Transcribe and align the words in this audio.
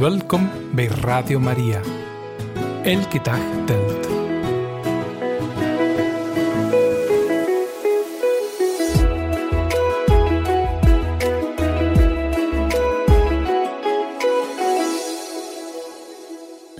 Welkom 0.00 0.50
bij 0.74 0.86
Radio 0.86 1.38
Maria. 1.38 1.80
Elke 2.82 3.20
dag 3.22 3.40
telt. 3.66 4.08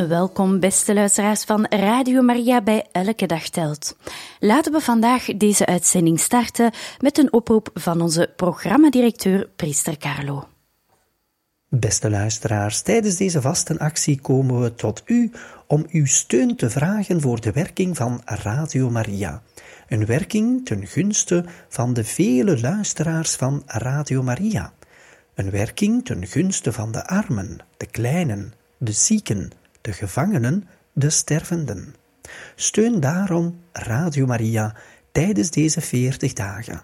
Welkom, 0.09 0.61
beste 0.61 0.95
luisteraars 0.95 1.45
van 1.45 1.66
Radio 1.68 2.23
Maria 2.23 2.62
bij 2.62 2.87
Elke 2.93 3.27
Dag 3.27 3.48
Telt. 3.48 3.96
Laten 4.39 4.73
we 4.73 4.80
vandaag 4.80 5.25
deze 5.25 5.66
uitzending 5.66 6.21
starten 6.21 6.71
met 7.00 7.18
een 7.18 7.32
oproep 7.32 7.71
van 7.75 8.00
onze 8.00 8.32
programmadirecteur 8.37 9.48
Priester 9.57 9.96
Carlo. 9.98 10.45
Beste 11.73 12.10
luisteraars, 12.10 12.80
tijdens 12.80 13.16
deze 13.16 13.41
vastenactie 13.41 14.20
komen 14.20 14.61
we 14.61 14.74
tot 14.74 15.02
u 15.05 15.30
om 15.66 15.87
uw 15.91 16.06
steun 16.06 16.56
te 16.56 16.70
vragen 16.70 17.20
voor 17.20 17.41
de 17.41 17.52
werking 17.52 17.97
van 17.97 18.23
Radio 18.24 18.91
Maria. 18.91 19.42
Een 19.88 20.06
werking 20.06 20.66
ten 20.66 20.87
gunste 20.87 21.45
van 21.69 21.92
de 21.92 22.05
vele 22.05 22.61
luisteraars 22.61 23.34
van 23.34 23.62
Radio 23.66 24.23
Maria. 24.23 24.73
Een 25.34 25.51
werking 25.51 26.05
ten 26.05 26.27
gunste 26.27 26.73
van 26.73 26.92
de 26.92 27.06
armen, 27.06 27.59
de 27.77 27.87
kleinen, 27.87 28.52
de 28.78 28.92
zieken, 28.92 29.50
de 29.80 29.92
gevangenen, 29.92 30.69
de 30.92 31.11
stervenden. 31.11 31.95
Steun 32.55 33.00
daarom 33.00 33.61
Radio 33.73 34.27
Maria 34.27 34.77
tijdens 35.12 35.50
deze 35.50 35.80
40 35.80 36.33
dagen. 36.33 36.83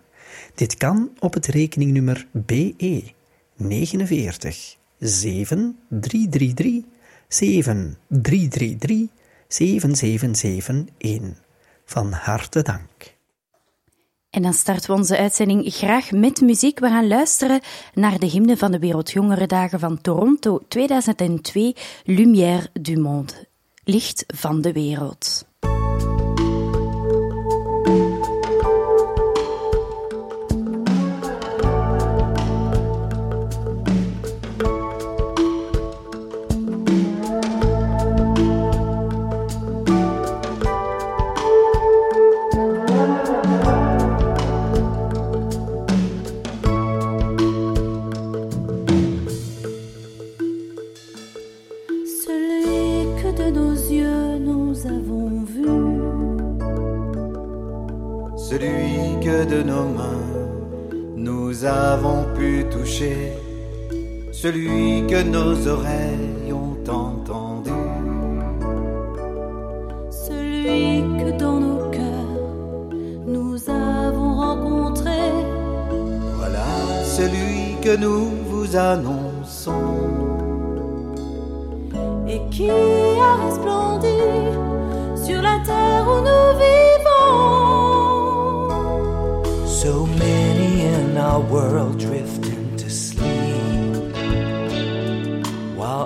Dit 0.54 0.76
kan 0.76 1.10
op 1.18 1.34
het 1.34 1.46
rekeningnummer 1.46 2.26
BE 2.32 3.14
49 3.56 4.76
7333 4.98 6.84
7333 7.28 9.08
7771. 9.48 11.44
Van 11.84 12.12
harte 12.12 12.62
dank. 12.62 13.14
En 14.30 14.42
dan 14.42 14.52
starten 14.52 14.90
we 14.90 14.96
onze 14.96 15.18
uitzending 15.18 15.74
graag 15.74 16.10
met 16.10 16.40
muziek. 16.40 16.78
We 16.78 16.88
gaan 16.88 17.08
luisteren 17.08 17.60
naar 17.94 18.18
de 18.18 18.26
hymne 18.26 18.56
van 18.56 18.70
de 18.70 18.78
Wereldjongerendagen 18.78 19.80
van 19.80 20.00
Toronto 20.00 20.60
2002, 20.68 21.74
Lumière 22.04 22.68
du 22.80 22.98
Monde, 22.98 23.32
Licht 23.84 24.24
van 24.26 24.60
de 24.60 24.72
Wereld. 24.72 25.46
Celui 64.46 65.04
que 65.08 65.22
nos 65.24 65.66
oreilles 65.66 66.52
ont 66.52 66.78
entendu, 66.88 67.72
celui 70.08 71.02
que 71.18 71.36
dans 71.36 71.58
nos 71.58 71.90
cœurs 71.90 72.92
nous 73.26 73.56
avons 73.68 74.34
rencontré. 74.44 75.18
Voilà 76.38 76.68
celui 77.02 77.74
que 77.82 77.96
nous 77.96 78.26
vous 78.48 78.76
annonçons 78.76 79.72
et 82.28 82.40
qui 82.52 82.70
a 82.70 83.34
resplendi 83.46 84.18
sur 85.24 85.42
la 85.42 85.58
terre 85.70 86.06
où 86.12 86.18
nous 86.28 86.48
vivons. 86.62 87.26
So 89.66 90.06
many 90.06 90.70
in 90.94 91.16
our 91.18 91.40
world 91.50 91.98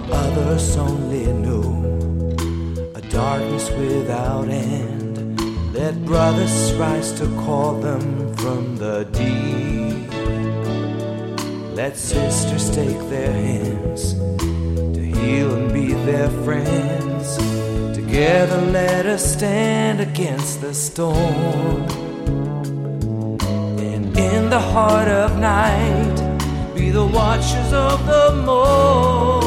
drift 0.07 0.13
others 0.13 0.77
only 0.77 1.27
know 1.33 2.93
a 2.95 3.01
darkness 3.03 3.71
without 3.71 4.49
end. 4.49 5.75
Let 5.75 6.05
brothers 6.05 6.73
rise 6.75 7.13
to 7.13 7.27
call 7.45 7.75
them 7.81 8.35
from 8.37 8.77
the 8.77 9.05
deep. 9.13 10.11
Let 11.75 11.97
sisters 11.97 12.71
take 12.75 12.99
their 13.09 13.33
hands 13.33 14.15
to 14.95 15.01
heal 15.01 15.55
and 15.55 15.73
be 15.73 15.93
their 15.93 16.29
friends. 16.45 17.37
Together, 17.97 18.61
let 18.73 19.07
us 19.07 19.35
stand 19.35 20.01
against 20.01 20.61
the 20.61 20.75
storm. 20.75 21.87
And 23.79 24.17
in 24.19 24.51
the 24.51 24.61
heart 24.61 25.09
of 25.09 25.39
night, 25.39 26.17
be 26.75 26.91
the 26.91 27.07
watchers 27.07 27.73
of 27.73 28.05
the 28.07 28.43
morn. 28.45 29.40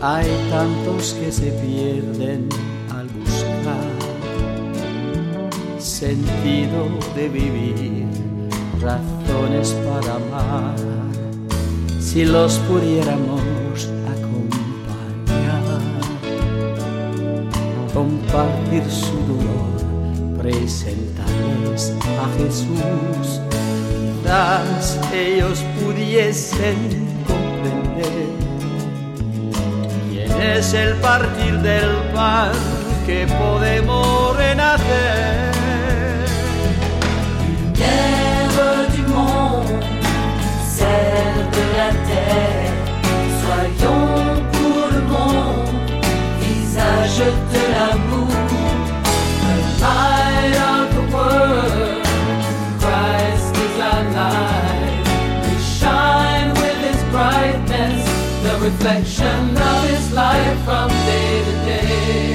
Hay 0.00 0.28
tantos 0.48 1.14
que 1.14 1.32
se 1.32 1.50
pierden 1.50 2.48
al 2.88 3.08
buscar 3.08 3.98
sentido 5.80 6.88
de 7.16 7.28
vivir, 7.28 8.06
razones 8.80 9.72
para 9.84 10.14
amar. 10.14 10.76
Si 11.98 12.24
los 12.24 12.58
pudiéramos 12.58 13.88
acompañar, 14.06 15.80
compartir 17.92 18.84
su 18.88 19.16
dolor 19.26 19.78
presentarles 20.38 21.92
a 22.22 22.28
Jesús, 22.38 23.40
quizás 24.22 24.98
ellos 25.12 25.64
pudiesen 25.82 26.76
comprender 27.26 28.47
es 30.40 30.72
el 30.74 30.94
partir 30.96 31.58
del 31.60 31.90
pan 32.14 32.52
que 33.06 33.26
podemos 33.26 34.36
renacer. 34.36 35.52
Lumière 37.46 38.88
du 38.94 39.02
monde, 39.12 39.82
celle 40.76 41.42
de 41.56 41.64
la 41.78 41.90
terre, 42.10 42.72
soyons 43.42 44.42
pour 44.52 44.80
le 44.92 45.00
monde, 45.02 45.80
visage 46.40 47.18
de 47.52 47.62
l'amour. 47.72 48.17
Reflection 58.68 59.56
of 59.56 59.88
his 59.88 60.12
life 60.12 60.64
from 60.64 60.88
day 60.88 61.44
to 61.44 61.52
day. 61.64 62.27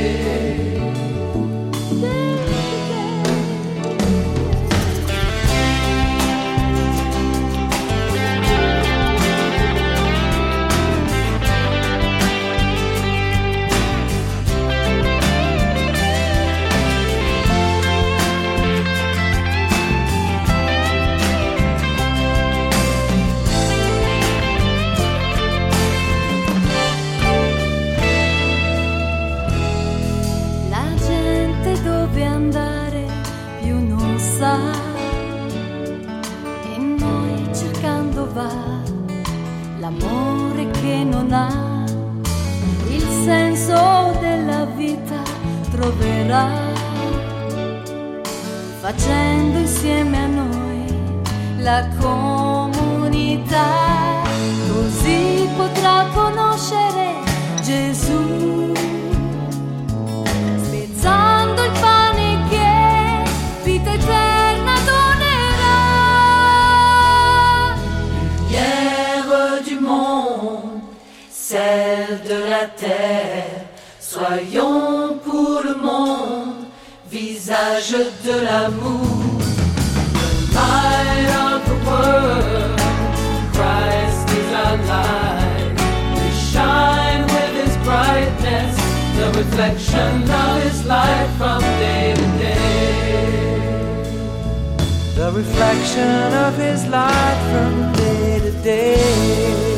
The 95.23 95.31
reflection 95.31 96.33
of 96.33 96.57
his 96.57 96.85
light 96.87 97.39
from 97.49 97.93
day 97.93 98.39
to 98.39 98.51
day. 98.61 99.72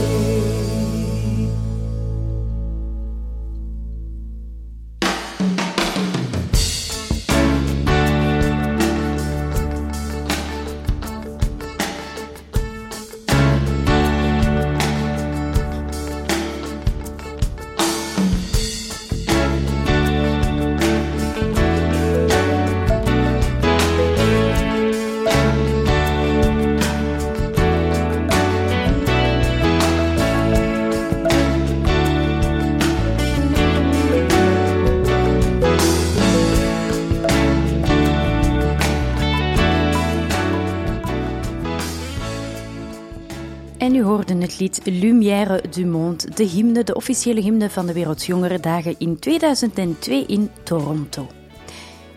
Het 44.46 44.60
lied 44.60 44.80
Lumière 44.84 45.62
du 45.70 45.86
Monde, 45.86 46.30
de 46.34 46.44
hymne, 46.44 46.84
de 46.84 46.96
officiële 46.96 47.42
hymne 47.42 47.70
van 47.70 47.86
de 47.86 47.94
Wereldjongerendagen 47.94 48.96
in 48.98 49.20
2002 49.20 50.26
in 50.26 50.50
Toronto. 50.64 51.28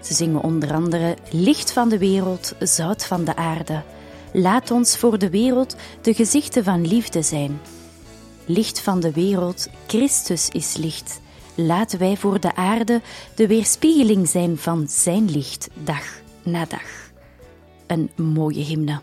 Ze 0.03 0.15
zingen 0.15 0.43
onder 0.43 0.73
andere 0.73 1.17
Licht 1.31 1.73
van 1.73 1.89
de 1.89 1.99
wereld, 1.99 2.55
zout 2.61 3.05
van 3.05 3.25
de 3.25 3.37
aarde. 3.37 3.83
Laat 4.33 4.71
ons 4.71 4.97
voor 4.97 5.19
de 5.19 5.31
wereld 5.31 5.77
de 6.03 6.15
gezichten 6.15 6.65
van 6.65 6.87
liefde 6.87 7.23
zijn. 7.23 7.61
Licht 8.47 8.81
van 8.81 9.01
de 9.01 9.13
wereld, 9.13 9.69
Christus 9.87 10.49
is 10.49 10.77
licht. 10.77 11.21
Laten 11.55 11.99
wij 11.99 12.17
voor 12.17 12.41
de 12.41 12.55
aarde 12.55 13.01
de 13.35 13.47
weerspiegeling 13.47 14.29
zijn 14.29 14.59
van 14.59 14.89
zijn 14.89 15.31
licht, 15.31 15.69
dag 15.85 16.21
na 16.43 16.65
dag. 16.65 17.11
Een 17.87 18.11
mooie 18.17 18.63
hymne. 18.63 19.01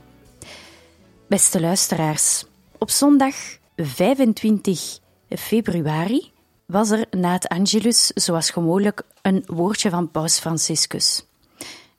Beste 1.27 1.62
luisteraars, 1.62 2.45
op 2.85 2.91
zondag 2.91 3.35
25 3.75 4.99
februari 5.29 6.31
was 6.65 6.89
er 6.89 7.05
na 7.11 7.31
het 7.31 7.47
Angelus, 7.47 8.07
zoals 8.07 8.49
gewoonlijk, 8.49 9.01
een 9.21 9.43
woordje 9.45 9.89
van 9.89 10.11
Paus 10.11 10.39
Franciscus. 10.39 11.25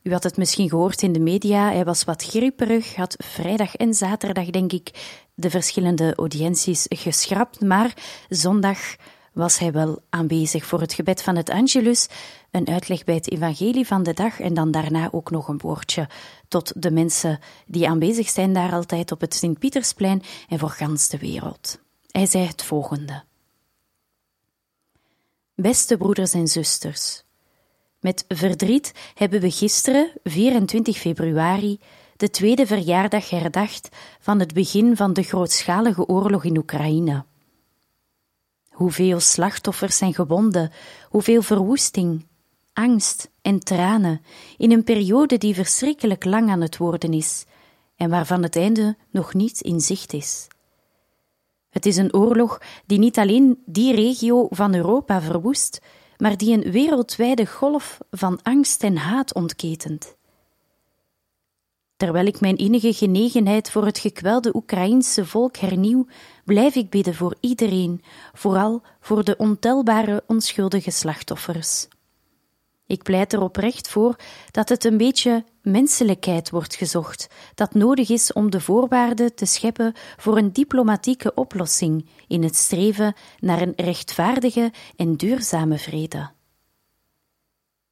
U 0.03 0.13
had 0.13 0.23
het 0.23 0.37
misschien 0.37 0.69
gehoord 0.69 1.03
in 1.03 1.13
de 1.13 1.21
media, 1.21 1.71
hij 1.71 1.85
was 1.85 2.05
wat 2.05 2.25
grieperig, 2.25 2.95
had 2.95 3.15
vrijdag 3.19 3.75
en 3.75 3.95
zaterdag, 3.95 4.51
denk 4.51 4.73
ik, 4.73 4.91
de 5.35 5.51
verschillende 5.51 6.15
audiënties 6.15 6.87
geschrapt, 6.89 7.61
maar 7.61 7.95
zondag 8.29 8.79
was 9.33 9.59
hij 9.59 9.73
wel 9.73 10.03
aanwezig 10.11 10.65
voor 10.65 10.81
het 10.81 10.93
gebed 10.93 11.23
van 11.23 11.37
het 11.37 11.51
Angelus, 11.51 12.09
een 12.51 12.69
uitleg 12.69 13.05
bij 13.05 13.15
het 13.15 13.31
evangelie 13.31 13.87
van 13.87 14.03
de 14.03 14.13
dag 14.13 14.41
en 14.41 14.55
dan 14.55 14.71
daarna 14.71 15.09
ook 15.13 15.31
nog 15.31 15.49
een 15.49 15.59
woordje 15.59 16.09
tot 16.49 16.83
de 16.83 16.91
mensen 16.91 17.39
die 17.67 17.89
aanwezig 17.89 18.29
zijn 18.29 18.53
daar 18.53 18.73
altijd 18.73 19.13
op 19.13 19.21
het 19.21 19.35
Sint-Pietersplein 19.35 20.23
en 20.49 20.59
voor 20.59 20.71
gans 20.71 21.09
de 21.09 21.19
wereld. 21.19 21.79
Hij 22.11 22.27
zei 22.27 22.47
het 22.47 22.63
volgende. 22.63 23.25
Beste 25.55 25.97
broeders 25.97 26.33
en 26.33 26.49
zusters, 26.49 27.25
met 28.07 28.25
verdriet 28.29 28.93
hebben 29.15 29.41
we 29.41 29.51
gisteren, 29.51 30.13
24 30.25 30.97
februari, 30.97 31.81
de 32.17 32.31
tweede 32.31 32.67
verjaardag 32.67 33.31
herdacht 33.31 33.89
van 34.21 34.41
het 34.41 34.55
begin 34.55 34.97
van 34.97 35.13
de 35.13 35.23
grootschalige 35.23 36.07
oorlog 36.07 36.45
in 36.45 36.57
Oekraïne. 36.57 37.25
Hoeveel 38.69 39.21
slachtoffers 39.21 39.97
zijn 39.97 40.15
gewonden, 40.15 40.73
hoeveel 41.09 41.43
verwoesting, 41.43 42.27
angst 42.77 43.31
en 43.43 43.59
tranen 43.59 44.21
in 44.57 44.73
een 44.73 44.85
periode 44.85 45.39
die 45.39 45.55
verschrikkelijk 45.55 46.25
lang 46.25 46.51
aan 46.51 46.61
het 46.61 46.77
worden 46.77 47.13
is 47.13 47.45
en 47.97 48.11
waarvan 48.11 48.43
het 48.43 48.57
einde 48.57 48.97
nog 49.11 49.35
niet 49.35 49.61
in 49.61 49.81
zicht 49.81 50.13
is. 50.13 50.49
Het 51.71 51.87
is 51.87 51.97
een 51.97 52.15
oorlog 52.15 52.61
die 52.87 52.99
niet 52.99 53.19
alleen 53.19 53.63
die 53.65 53.95
regio 53.95 54.47
van 54.51 54.75
Europa 54.75 55.21
verwoest, 55.21 55.81
maar 56.17 56.37
die 56.37 56.53
een 56.57 56.71
wereldwijde 56.71 57.47
golf 57.47 57.99
van 58.11 58.43
angst 58.43 58.83
en 58.83 58.97
haat 58.97 59.35
ontketent. 59.35 60.17
Terwijl 61.97 62.27
ik 62.27 62.41
mijn 62.41 62.57
innige 62.57 62.93
genegenheid 62.93 63.71
voor 63.71 63.85
het 63.85 63.99
gekwelde 63.99 64.57
Oekraïense 64.57 65.25
volk 65.25 65.57
hernieuw, 65.57 66.07
blijf 66.45 66.75
ik 66.75 66.91
bidden 66.91 67.15
voor 67.15 67.37
iedereen, 67.41 68.03
vooral 68.33 68.83
voor 69.01 69.25
de 69.25 69.37
ontelbare 69.37 70.25
onschuldige 70.27 70.91
slachtoffers. 70.91 71.89
Ik 72.87 73.03
pleit 73.03 73.33
er 73.33 73.41
oprecht 73.41 73.89
voor 73.89 74.17
dat 74.51 74.69
het 74.69 74.85
een 74.85 74.97
beetje 74.97 75.45
menselijkheid 75.63 76.51
wordt 76.51 76.75
gezocht, 76.75 77.29
dat 77.55 77.75
nodig 77.75 78.11
is 78.11 78.33
om 78.33 78.51
de 78.51 78.61
voorwaarden 78.61 79.35
te 79.35 79.47
scheppen 79.47 79.93
voor 80.17 80.37
een 80.37 80.53
diplomatieke 80.53 81.35
oplossing 81.35 82.09
in 82.29 82.43
het 82.43 82.57
streven 82.57 83.15
naar 83.39 83.63
een 83.63 83.73
rechtvaardige 83.77 84.73
en 84.97 85.17
duurzame 85.17 85.79
vrede. 85.79 86.31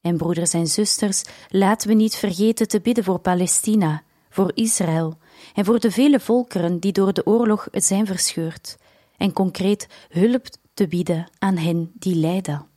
En 0.00 0.16
broeders 0.16 0.52
en 0.52 0.66
zusters, 0.66 1.22
laten 1.48 1.88
we 1.88 1.94
niet 1.94 2.16
vergeten 2.16 2.68
te 2.68 2.80
bidden 2.80 3.04
voor 3.04 3.18
Palestina, 3.18 4.02
voor 4.30 4.50
Israël 4.54 5.18
en 5.54 5.64
voor 5.64 5.80
de 5.80 5.90
vele 5.90 6.20
volkeren 6.20 6.78
die 6.78 6.92
door 6.92 7.12
de 7.12 7.26
oorlog 7.26 7.68
zijn 7.72 8.06
verscheurd, 8.06 8.76
en 9.16 9.32
concreet 9.32 9.86
hulp 10.08 10.46
te 10.74 10.86
bieden 10.86 11.30
aan 11.38 11.56
hen 11.56 11.92
die 11.94 12.14
lijden. 12.14 12.73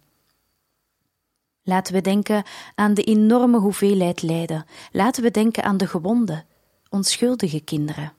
Laten 1.67 1.93
we 1.93 2.01
denken 2.01 2.43
aan 2.75 2.93
de 2.93 3.03
enorme 3.03 3.59
hoeveelheid 3.59 4.21
lijden. 4.21 4.65
Laten 4.91 5.23
we 5.23 5.31
denken 5.31 5.63
aan 5.63 5.77
de 5.77 5.87
gewonden, 5.87 6.45
onschuldige 6.89 7.59
kinderen. 7.59 8.13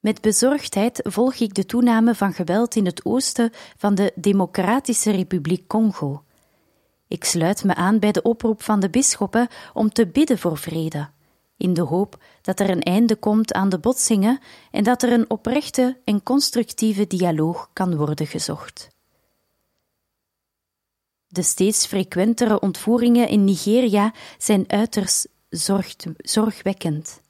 Met 0.00 0.20
bezorgdheid 0.20 1.00
volg 1.02 1.34
ik 1.34 1.54
de 1.54 1.66
toename 1.66 2.14
van 2.14 2.32
geweld 2.32 2.74
in 2.74 2.86
het 2.86 3.04
oosten 3.04 3.50
van 3.76 3.94
de 3.94 4.12
Democratische 4.14 5.10
Republiek 5.10 5.66
Congo. 5.66 6.22
Ik 7.08 7.24
sluit 7.24 7.64
me 7.64 7.74
aan 7.74 7.98
bij 7.98 8.12
de 8.12 8.22
oproep 8.22 8.62
van 8.62 8.80
de 8.80 8.90
bisschoppen 8.90 9.48
om 9.72 9.92
te 9.92 10.06
bidden 10.06 10.38
voor 10.38 10.56
vrede, 10.56 11.08
in 11.56 11.74
de 11.74 11.82
hoop 11.82 12.22
dat 12.42 12.60
er 12.60 12.70
een 12.70 12.82
einde 12.82 13.16
komt 13.16 13.52
aan 13.52 13.68
de 13.68 13.78
botsingen 13.78 14.38
en 14.70 14.84
dat 14.84 15.02
er 15.02 15.12
een 15.12 15.30
oprechte 15.30 16.00
en 16.04 16.22
constructieve 16.22 17.06
dialoog 17.06 17.70
kan 17.72 17.96
worden 17.96 18.26
gezocht. 18.26 18.95
De 21.28 21.42
steeds 21.42 21.86
frequentere 21.86 22.60
ontvoeringen 22.60 23.28
in 23.28 23.44
Nigeria 23.44 24.12
zijn 24.38 24.64
uiterst 24.66 25.28
zorgwekkend. 26.16 27.20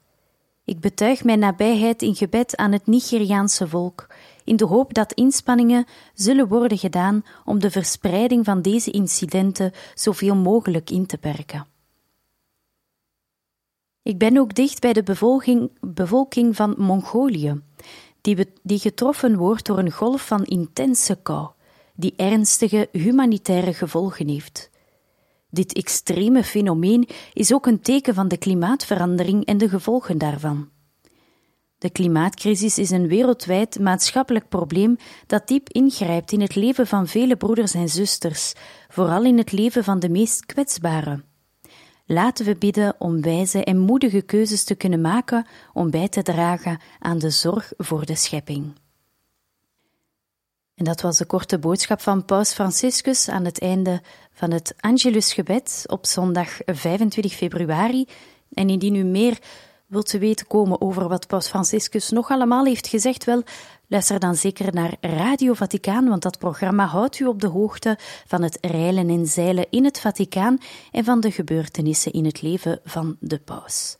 Ik 0.63 0.79
betuig 0.79 1.23
mijn 1.23 1.39
nabijheid 1.39 2.01
in 2.01 2.15
gebed 2.15 2.55
aan 2.55 2.71
het 2.71 2.87
Nigeriaanse 2.87 3.67
volk, 3.67 4.07
in 4.43 4.55
de 4.55 4.65
hoop 4.65 4.93
dat 4.93 5.13
inspanningen 5.13 5.85
zullen 6.13 6.47
worden 6.47 6.77
gedaan 6.77 7.23
om 7.45 7.59
de 7.59 7.71
verspreiding 7.71 8.45
van 8.45 8.61
deze 8.61 8.91
incidenten 8.91 9.71
zoveel 9.93 10.35
mogelijk 10.35 10.89
in 10.89 11.05
te 11.05 11.17
perken. 11.17 11.67
Ik 14.01 14.17
ben 14.17 14.37
ook 14.37 14.55
dicht 14.55 14.81
bij 14.81 14.93
de 14.93 15.03
bevolking, 15.03 15.71
bevolking 15.79 16.55
van 16.55 16.75
Mongolië, 16.77 17.61
die, 18.21 18.53
die 18.63 18.79
getroffen 18.79 19.37
wordt 19.37 19.65
door 19.65 19.77
een 19.77 19.91
golf 19.91 20.27
van 20.27 20.43
intense 20.43 21.15
kou, 21.21 21.47
die 21.97 22.13
ernstige 22.15 22.89
humanitaire 22.91 23.73
gevolgen 23.73 24.27
heeft. 24.27 24.69
Dit 25.49 25.73
extreme 25.73 26.43
fenomeen 26.43 27.07
is 27.33 27.53
ook 27.53 27.65
een 27.65 27.81
teken 27.81 28.13
van 28.13 28.27
de 28.27 28.37
klimaatverandering 28.37 29.45
en 29.45 29.57
de 29.57 29.69
gevolgen 29.69 30.17
daarvan. 30.17 30.69
De 31.77 31.89
klimaatcrisis 31.89 32.77
is 32.77 32.89
een 32.89 33.07
wereldwijd 33.07 33.79
maatschappelijk 33.79 34.49
probleem 34.49 34.97
dat 35.27 35.47
diep 35.47 35.69
ingrijpt 35.69 36.31
in 36.31 36.41
het 36.41 36.55
leven 36.55 36.87
van 36.87 37.07
vele 37.07 37.35
broeders 37.35 37.73
en 37.73 37.89
zusters, 37.89 38.53
vooral 38.87 39.23
in 39.23 39.37
het 39.37 39.51
leven 39.51 39.83
van 39.83 39.99
de 39.99 40.09
meest 40.09 40.45
kwetsbaren. 40.45 41.25
Laten 42.05 42.45
we 42.45 42.55
bidden 42.55 42.95
om 42.99 43.21
wijze 43.21 43.63
en 43.63 43.77
moedige 43.77 44.21
keuzes 44.21 44.63
te 44.63 44.75
kunnen 44.75 45.01
maken 45.01 45.47
om 45.73 45.89
bij 45.89 46.09
te 46.09 46.21
dragen 46.21 46.79
aan 46.99 47.17
de 47.17 47.29
zorg 47.29 47.73
voor 47.77 48.05
de 48.05 48.15
schepping. 48.15 48.73
En 50.77 50.83
dat 50.83 51.01
was 51.01 51.17
de 51.17 51.25
korte 51.25 51.59
boodschap 51.59 52.01
van 52.01 52.25
Paus 52.25 52.53
Franciscus 52.53 53.29
aan 53.29 53.45
het 53.45 53.59
einde 53.59 54.01
van 54.33 54.51
het 54.51 54.73
Angelusgebed 54.79 55.83
op 55.87 56.05
zondag 56.05 56.57
25 56.65 57.33
februari. 57.33 58.07
En 58.53 58.69
indien 58.69 58.95
u 58.95 59.03
meer 59.03 59.39
wilt 59.87 60.09
te 60.09 60.17
weten 60.17 60.47
komen 60.47 60.81
over 60.81 61.07
wat 61.07 61.27
Paus 61.27 61.47
Franciscus 61.47 62.09
nog 62.09 62.29
allemaal 62.29 62.65
heeft 62.65 62.87
gezegd, 62.87 63.23
wel, 63.23 63.43
luister 63.87 64.19
dan 64.19 64.35
zeker 64.35 64.73
naar 64.73 64.95
Radio 65.01 65.53
Vaticaan, 65.53 66.07
want 66.07 66.21
dat 66.21 66.39
programma 66.39 66.85
houdt 66.85 67.19
u 67.19 67.25
op 67.25 67.41
de 67.41 67.47
hoogte 67.47 67.97
van 68.27 68.41
het 68.41 68.57
reilen 68.61 69.09
en 69.09 69.25
zeilen 69.25 69.67
in 69.69 69.83
het 69.85 69.99
Vaticaan 69.99 70.57
en 70.91 71.03
van 71.03 71.19
de 71.19 71.31
gebeurtenissen 71.31 72.11
in 72.11 72.25
het 72.25 72.41
leven 72.41 72.79
van 72.83 73.17
de 73.19 73.39
paus. 73.39 73.97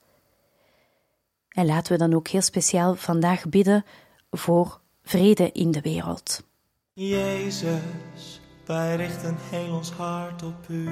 En 1.49 1.65
laten 1.65 1.91
we 1.91 1.97
dan 1.97 2.13
ook 2.13 2.27
heel 2.27 2.41
speciaal 2.41 2.95
vandaag 2.95 3.49
bidden 3.49 3.85
voor 4.31 4.79
vrede 5.03 5.51
in 5.51 5.71
de 5.71 5.81
wereld. 5.81 6.45
Jezus, 6.99 8.41
wij 8.65 8.95
richten 8.95 9.35
heel 9.49 9.75
ons 9.75 9.91
hart 9.91 10.43
op 10.43 10.67
u. 10.69 10.89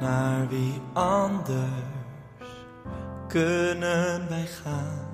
Naar 0.00 0.48
wie 0.48 0.80
anders 0.92 2.48
kunnen 3.28 4.28
wij 4.28 4.46
gaan? 4.46 5.06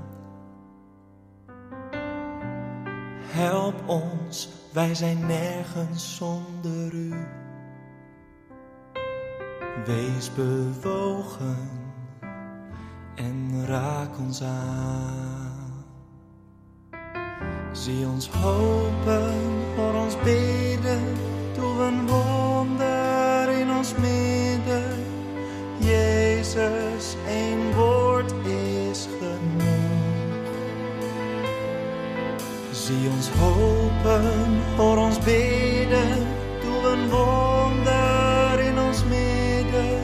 Help 3.21 3.89
ons, 3.89 4.49
wij 4.73 4.95
zijn 4.95 5.27
nergens 5.27 6.17
zonder 6.17 6.95
u. 6.95 7.15
Wees 9.87 10.35
bewogen 10.35 11.71
en 13.15 13.67
raak 13.67 14.19
ons 14.19 14.43
aan. 14.43 15.60
Zie 17.73 18.07
ons 18.07 18.29
hopen, 18.29 19.35
voor 19.77 19.95
ons 19.95 20.17
bidden, 20.25 21.03
doe 21.55 21.83
een 21.83 22.07
wonder 22.07 23.49
in 23.61 23.71
ons 23.71 23.95
midden. 23.95 25.05
Jezus, 25.79 27.17
één 27.29 27.75
woord 27.75 28.33
is 28.91 29.09
genoeg. 29.19 30.51
Zie 32.73 33.11
ons 33.17 33.29
hopen, 33.29 34.61
voor 34.77 34.97
ons 34.97 35.19
bidden, 35.19 36.27
doe 36.61 36.91
een 36.91 37.09
wonder 37.09 38.61
in 38.61 38.79
ons 38.79 39.05
midden. 39.05 40.01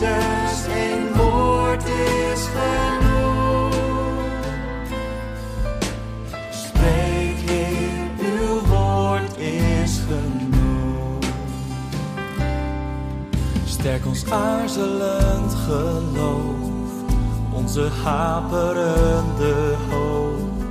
Jezus, 0.00 0.66
één 0.74 1.16
woord 1.16 1.84
is 1.84 2.40
genoeg. 2.56 3.74
Spreek 6.50 7.36
Heer, 7.50 8.08
uw 8.18 8.60
woord 8.66 9.38
is 9.38 10.00
genoeg. 10.08 11.24
Sterk 13.64 14.06
ons 14.06 14.30
aarzelend 14.30 15.54
geloof, 15.54 16.92
onze 17.52 17.88
haperende 18.04 19.74
hoop. 19.90 20.62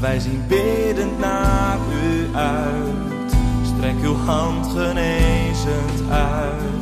Wij 0.00 0.20
zien 0.20 0.44
biddend 0.48 1.18
naar 1.18 1.78
u 2.02 2.36
uit, 2.36 3.32
strek 3.62 3.96
uw 4.02 4.16
hand 4.16 4.66
genezend 4.66 6.10
uit. 6.10 6.77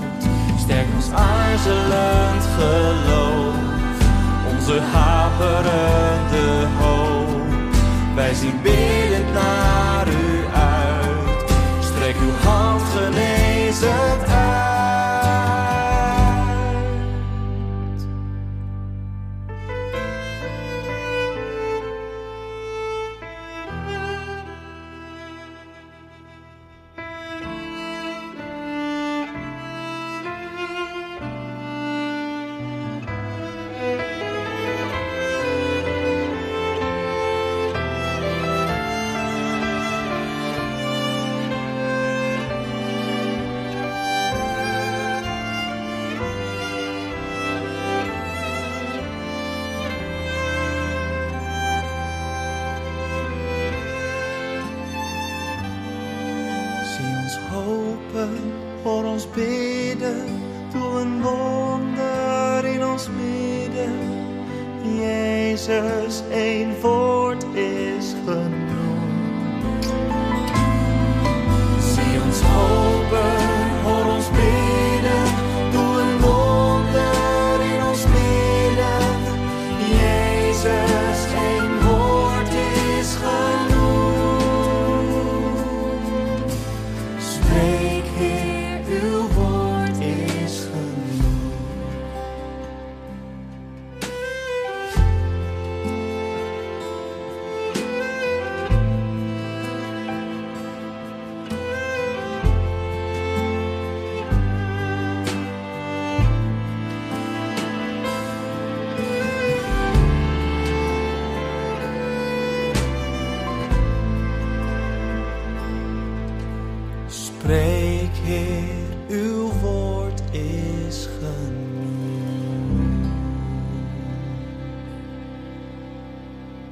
Sterk 0.66 0.86
ons 0.94 1.10
aarzelend 1.12 2.44
geloof, 2.58 3.54
onze 4.50 4.80
haperende 4.80 6.66
hoop. 6.78 7.74
Wij 8.14 8.34
zien 8.34 8.60
biddend 8.62 9.32
naar 9.32 10.08
u 10.08 10.44
uit. 10.54 11.50
Strek 11.80 12.16
uw 12.16 12.48
hand 12.48 12.82
genezend 12.82 14.15
Jezus, 65.66 66.22
één 66.30 66.65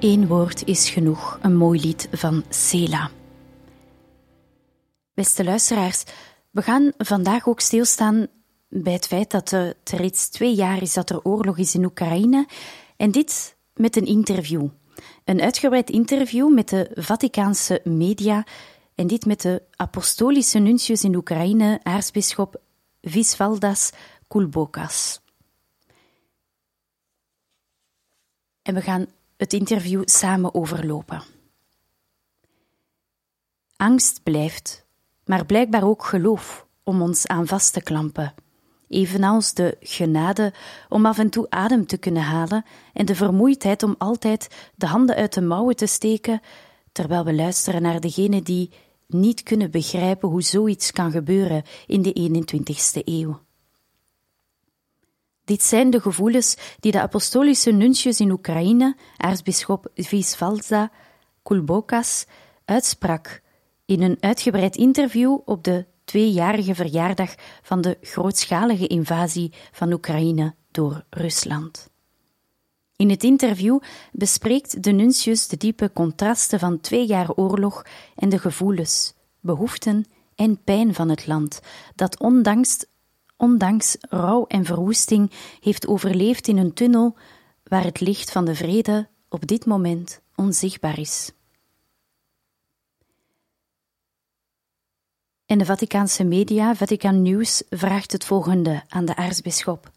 Eén 0.04 0.26
woord 0.26 0.64
is 0.64 0.90
genoeg, 0.90 1.38
een 1.42 1.56
mooi 1.56 1.80
lied 1.80 2.08
van 2.12 2.44
Sela. 2.48 3.10
Beste 5.14 5.44
luisteraars, 5.44 6.04
we 6.50 6.62
gaan 6.62 6.92
vandaag 6.98 7.48
ook 7.48 7.60
stilstaan 7.60 8.26
bij 8.68 8.92
het 8.92 9.06
feit 9.06 9.30
dat 9.30 9.50
het 9.50 9.90
reeds 9.90 10.28
twee 10.28 10.54
jaar 10.54 10.82
is 10.82 10.92
dat 10.92 11.10
er 11.10 11.22
oorlog 11.22 11.58
is 11.58 11.74
in 11.74 11.84
Oekraïne. 11.84 12.46
En 12.96 13.10
dit 13.10 13.56
met 13.74 13.96
een 13.96 14.06
interview. 14.06 14.68
Een 15.24 15.40
uitgebreid 15.40 15.90
interview 15.90 16.54
met 16.54 16.68
de 16.68 16.90
Vaticaanse 16.94 17.80
media. 17.84 18.46
En 18.94 19.06
dit 19.06 19.26
met 19.26 19.40
de 19.40 19.62
apostolische 19.76 20.58
nuntius 20.58 21.04
in 21.04 21.14
Oekraïne, 21.14 21.80
aartsbisschop 21.82 22.60
Visvaldas 23.02 23.90
Kulbokas. 24.28 25.20
En 28.62 28.74
we 28.74 28.80
gaan 28.80 29.06
het 29.36 29.52
interview 29.52 30.02
samen 30.04 30.54
overlopen. 30.54 31.22
Angst 33.76 34.22
blijft, 34.22 34.84
maar 35.24 35.46
blijkbaar 35.46 35.84
ook 35.84 36.04
geloof 36.04 36.66
om 36.82 37.02
ons 37.02 37.26
aan 37.26 37.46
vast 37.46 37.72
te 37.72 37.82
klampen 37.82 38.34
evenals 38.94 39.54
de 39.54 39.76
genade 39.80 40.52
om 40.88 41.06
af 41.06 41.18
en 41.18 41.30
toe 41.30 41.46
adem 41.48 41.86
te 41.86 41.96
kunnen 41.96 42.22
halen 42.22 42.64
en 42.92 43.06
de 43.06 43.14
vermoeidheid 43.14 43.82
om 43.82 43.94
altijd 43.98 44.70
de 44.74 44.86
handen 44.86 45.16
uit 45.16 45.34
de 45.34 45.42
mouwen 45.42 45.76
te 45.76 45.86
steken, 45.86 46.40
terwijl 46.92 47.24
we 47.24 47.34
luisteren 47.34 47.82
naar 47.82 48.00
degenen 48.00 48.44
die 48.44 48.70
niet 49.06 49.42
kunnen 49.42 49.70
begrijpen 49.70 50.28
hoe 50.28 50.42
zoiets 50.42 50.90
kan 50.90 51.10
gebeuren 51.10 51.62
in 51.86 52.02
de 52.02 52.30
21ste 52.30 53.04
eeuw. 53.04 53.40
Dit 55.44 55.62
zijn 55.62 55.90
de 55.90 56.00
gevoelens 56.00 56.56
die 56.80 56.92
de 56.92 57.00
apostolische 57.00 57.70
nuntius 57.70 58.20
in 58.20 58.30
Oekraïne, 58.30 58.96
aartsbisschop 59.16 59.90
Visvalza 59.94 60.90
Kulbokas, 61.42 62.26
uitsprak 62.64 63.42
in 63.84 64.02
een 64.02 64.16
uitgebreid 64.20 64.76
interview 64.76 65.38
op 65.44 65.64
de 65.64 65.86
tweejarige 66.04 66.74
verjaardag 66.74 67.34
van 67.62 67.80
de 67.80 67.98
grootschalige 68.00 68.86
invasie 68.86 69.52
van 69.72 69.92
Oekraïne 69.92 70.54
door 70.70 71.04
Rusland. 71.10 71.90
In 72.96 73.10
het 73.10 73.22
interview 73.24 73.78
bespreekt 74.12 74.82
de 74.82 74.90
nuntius 74.90 75.48
de 75.48 75.56
diepe 75.56 75.90
contrasten 75.92 76.58
van 76.58 76.80
twee 76.80 77.06
jaar 77.06 77.32
oorlog 77.32 77.86
en 78.14 78.28
de 78.28 78.38
gevoelens, 78.38 79.14
behoeften 79.40 80.04
en 80.34 80.62
pijn 80.64 80.94
van 80.94 81.08
het 81.08 81.26
land, 81.26 81.60
dat 81.94 82.18
ondanks, 82.18 82.84
ondanks 83.36 83.96
rouw 84.00 84.46
en 84.46 84.64
verwoesting 84.64 85.30
heeft 85.60 85.86
overleefd 85.86 86.48
in 86.48 86.56
een 86.56 86.72
tunnel 86.72 87.16
waar 87.62 87.84
het 87.84 88.00
licht 88.00 88.30
van 88.30 88.44
de 88.44 88.54
vrede 88.54 89.08
op 89.28 89.46
dit 89.46 89.66
moment 89.66 90.20
onzichtbaar 90.34 90.98
is. 90.98 91.32
En 95.46 95.58
de 95.58 95.64
Vaticaanse 95.64 96.24
media, 96.24 96.74
Vatican 96.74 97.22
News, 97.22 97.62
vraagt 97.70 98.12
het 98.12 98.24
volgende 98.24 98.82
aan 98.88 99.04
de 99.04 99.16
aartsbisschop. 99.16 99.90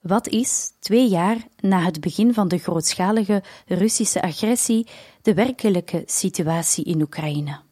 Wat 0.00 0.28
is, 0.28 0.72
twee 0.78 1.08
jaar 1.08 1.36
na 1.56 1.82
het 1.82 2.00
begin 2.00 2.34
van 2.34 2.48
de 2.48 2.58
grootschalige 2.58 3.42
Russische 3.66 4.22
agressie, 4.22 4.86
de 5.22 5.34
werkelijke 5.34 6.02
situatie 6.06 6.84
in 6.84 7.00
Oekraïne? 7.00 7.65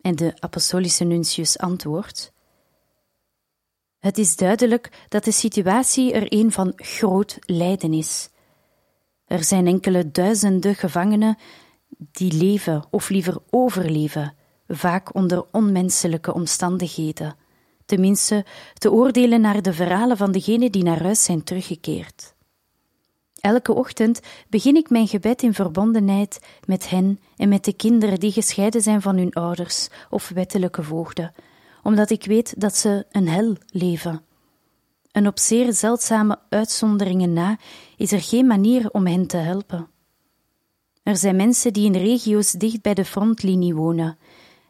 En 0.00 0.16
de 0.16 0.32
apostolische 0.38 1.04
nuntius 1.04 1.58
antwoordt: 1.58 2.32
Het 3.98 4.18
is 4.18 4.36
duidelijk 4.36 5.06
dat 5.08 5.24
de 5.24 5.32
situatie 5.32 6.12
er 6.12 6.26
een 6.32 6.52
van 6.52 6.72
groot 6.76 7.38
lijden 7.40 7.92
is. 7.92 8.30
Er 9.24 9.44
zijn 9.44 9.66
enkele 9.66 10.10
duizenden 10.10 10.74
gevangenen 10.74 11.38
die 11.96 12.32
leven 12.32 12.84
of 12.90 13.08
liever 13.08 13.38
overleven, 13.50 14.34
vaak 14.68 15.14
onder 15.14 15.46
onmenselijke 15.52 16.34
omstandigheden, 16.34 17.36
tenminste 17.86 18.44
te 18.74 18.92
oordelen 18.92 19.40
naar 19.40 19.62
de 19.62 19.72
verhalen 19.72 20.16
van 20.16 20.32
degenen 20.32 20.72
die 20.72 20.82
naar 20.82 21.02
huis 21.02 21.24
zijn 21.24 21.44
teruggekeerd. 21.44 22.34
Elke 23.40 23.72
ochtend 23.72 24.20
begin 24.48 24.76
ik 24.76 24.90
mijn 24.90 25.08
gebed 25.08 25.42
in 25.42 25.54
verbondenheid 25.54 26.40
met 26.64 26.90
hen 26.90 27.20
en 27.36 27.48
met 27.48 27.64
de 27.64 27.72
kinderen 27.72 28.20
die 28.20 28.32
gescheiden 28.32 28.82
zijn 28.82 29.02
van 29.02 29.16
hun 29.16 29.32
ouders 29.32 29.88
of 30.10 30.28
wettelijke 30.28 30.82
voogden, 30.82 31.34
omdat 31.82 32.10
ik 32.10 32.24
weet 32.24 32.60
dat 32.60 32.76
ze 32.76 33.06
een 33.10 33.28
hel 33.28 33.56
leven. 33.66 34.22
En 35.10 35.26
op 35.26 35.38
zeer 35.38 35.72
zeldzame 35.72 36.38
uitzonderingen 36.48 37.32
na 37.32 37.58
is 37.96 38.12
er 38.12 38.20
geen 38.20 38.46
manier 38.46 38.90
om 38.90 39.06
hen 39.06 39.26
te 39.26 39.36
helpen. 39.36 39.88
Er 41.02 41.16
zijn 41.16 41.36
mensen 41.36 41.72
die 41.72 41.84
in 41.84 42.02
regio's 42.02 42.52
dicht 42.52 42.82
bij 42.82 42.94
de 42.94 43.04
frontlinie 43.04 43.74
wonen, 43.74 44.18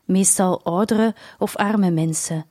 meestal 0.04 0.64
oudere 0.64 1.14
of 1.38 1.56
arme 1.56 1.90
mensen, 1.90 2.46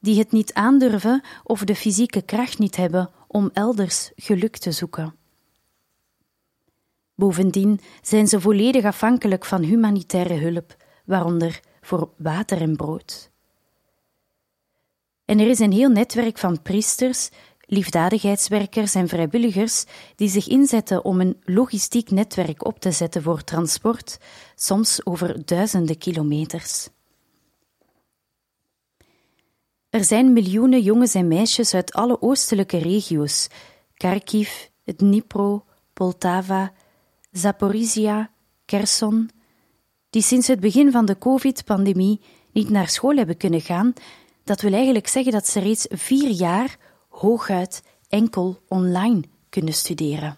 die 0.00 0.18
het 0.18 0.32
niet 0.32 0.54
aandurven 0.54 1.22
of 1.44 1.64
de 1.64 1.74
fysieke 1.74 2.22
kracht 2.22 2.58
niet 2.58 2.76
hebben 2.76 3.10
om 3.26 3.50
elders 3.52 4.10
geluk 4.16 4.56
te 4.56 4.72
zoeken. 4.72 5.14
Bovendien 7.16 7.80
zijn 8.02 8.28
ze 8.28 8.40
volledig 8.40 8.84
afhankelijk 8.84 9.44
van 9.44 9.62
humanitaire 9.62 10.34
hulp, 10.34 10.76
waaronder 11.04 11.60
voor 11.80 12.10
water 12.16 12.60
en 12.60 12.76
brood. 12.76 13.30
En 15.24 15.38
er 15.38 15.48
is 15.48 15.58
een 15.58 15.72
heel 15.72 15.88
netwerk 15.88 16.38
van 16.38 16.62
priesters 16.62 17.30
liefdadigheidswerkers 17.66 18.94
en 18.94 19.08
vrijwilligers 19.08 19.84
die 20.16 20.28
zich 20.28 20.48
inzetten 20.48 21.04
om 21.04 21.20
een 21.20 21.36
logistiek 21.44 22.10
netwerk 22.10 22.64
op 22.64 22.80
te 22.80 22.90
zetten 22.90 23.22
voor 23.22 23.44
transport, 23.44 24.18
soms 24.54 25.06
over 25.06 25.44
duizenden 25.44 25.98
kilometers. 25.98 26.88
Er 29.90 30.04
zijn 30.04 30.32
miljoenen 30.32 30.80
jongens 30.80 31.14
en 31.14 31.28
meisjes 31.28 31.74
uit 31.74 31.92
alle 31.92 32.22
oostelijke 32.22 32.78
regio's: 32.78 33.48
Kharkiv, 33.94 34.50
Dnipro, 34.84 35.64
Poltava, 35.92 36.72
Zaporizhia, 37.36 38.30
Kherson, 38.64 39.30
die 40.10 40.22
sinds 40.22 40.46
het 40.46 40.60
begin 40.60 40.90
van 40.90 41.06
de 41.06 41.18
COVID-pandemie 41.18 42.20
niet 42.52 42.70
naar 42.70 42.88
school 42.88 43.16
hebben 43.16 43.36
kunnen 43.36 43.60
gaan. 43.60 43.92
Dat 44.44 44.60
wil 44.60 44.72
eigenlijk 44.72 45.06
zeggen 45.06 45.32
dat 45.32 45.48
ze 45.48 45.60
reeds 45.60 45.86
vier 45.90 46.30
jaar 46.30 46.76
hooguit 47.08 47.82
enkel 48.08 48.58
online 48.68 49.22
kunnen 49.48 49.72
studeren. 49.72 50.36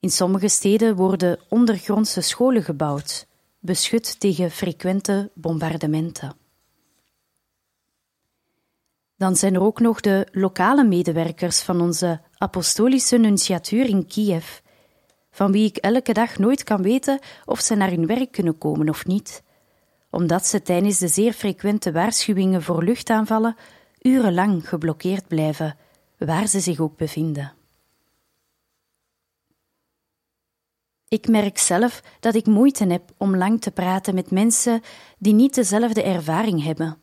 In 0.00 0.10
sommige 0.10 0.48
steden 0.48 0.96
worden 0.96 1.38
ondergrondse 1.48 2.20
scholen 2.20 2.62
gebouwd, 2.62 3.26
beschut 3.58 4.20
tegen 4.20 4.50
frequente 4.50 5.30
bombardementen. 5.34 6.36
Dan 9.16 9.36
zijn 9.36 9.54
er 9.54 9.62
ook 9.62 9.80
nog 9.80 10.00
de 10.00 10.28
lokale 10.32 10.84
medewerkers 10.84 11.60
van 11.60 11.80
onze 11.80 12.20
apostolische 12.36 13.16
nunciatuur 13.16 13.88
in 13.88 14.06
Kiev, 14.06 14.60
van 15.32 15.52
wie 15.52 15.66
ik 15.66 15.76
elke 15.76 16.12
dag 16.12 16.38
nooit 16.38 16.64
kan 16.64 16.82
weten 16.82 17.18
of 17.44 17.60
ze 17.60 17.74
naar 17.74 17.90
hun 17.90 18.06
werk 18.06 18.32
kunnen 18.32 18.58
komen 18.58 18.88
of 18.88 19.06
niet, 19.06 19.42
omdat 20.10 20.46
ze 20.46 20.62
tijdens 20.62 20.98
de 20.98 21.08
zeer 21.08 21.32
frequente 21.32 21.92
waarschuwingen 21.92 22.62
voor 22.62 22.84
luchtaanvallen 22.84 23.56
urenlang 24.02 24.68
geblokkeerd 24.68 25.28
blijven, 25.28 25.76
waar 26.18 26.46
ze 26.46 26.60
zich 26.60 26.80
ook 26.80 26.96
bevinden. 26.96 27.52
Ik 31.08 31.28
merk 31.28 31.58
zelf 31.58 32.02
dat 32.20 32.34
ik 32.34 32.46
moeite 32.46 32.86
heb 32.86 33.10
om 33.16 33.36
lang 33.36 33.60
te 33.60 33.70
praten 33.70 34.14
met 34.14 34.30
mensen 34.30 34.80
die 35.18 35.34
niet 35.34 35.54
dezelfde 35.54 36.02
ervaring 36.02 36.64
hebben. 36.64 36.98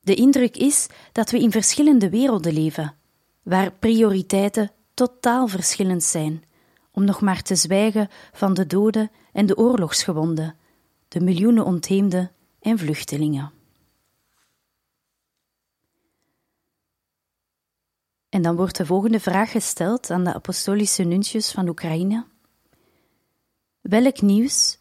De 0.00 0.14
indruk 0.14 0.56
is 0.56 0.86
dat 1.12 1.30
we 1.30 1.38
in 1.38 1.50
verschillende 1.50 2.10
werelden 2.10 2.52
leven, 2.52 2.96
waar 3.42 3.72
prioriteiten 3.72 4.70
totaal 4.94 5.48
verschillend 5.48 6.02
zijn, 6.02 6.44
om 6.94 7.04
nog 7.04 7.20
maar 7.20 7.42
te 7.42 7.54
zwijgen 7.54 8.08
van 8.32 8.54
de 8.54 8.66
doden 8.66 9.10
en 9.32 9.46
de 9.46 9.56
oorlogsgewonden, 9.56 10.56
de 11.08 11.20
miljoenen 11.20 11.64
ontheemden 11.64 12.30
en 12.60 12.78
vluchtelingen. 12.78 13.52
En 18.28 18.42
dan 18.42 18.56
wordt 18.56 18.76
de 18.76 18.86
volgende 18.86 19.20
vraag 19.20 19.50
gesteld 19.50 20.10
aan 20.10 20.24
de 20.24 20.34
apostolische 20.34 21.02
nuntius 21.02 21.50
van 21.50 21.68
Oekraïne. 21.68 22.26
Welk 23.80 24.20
nieuws 24.20 24.78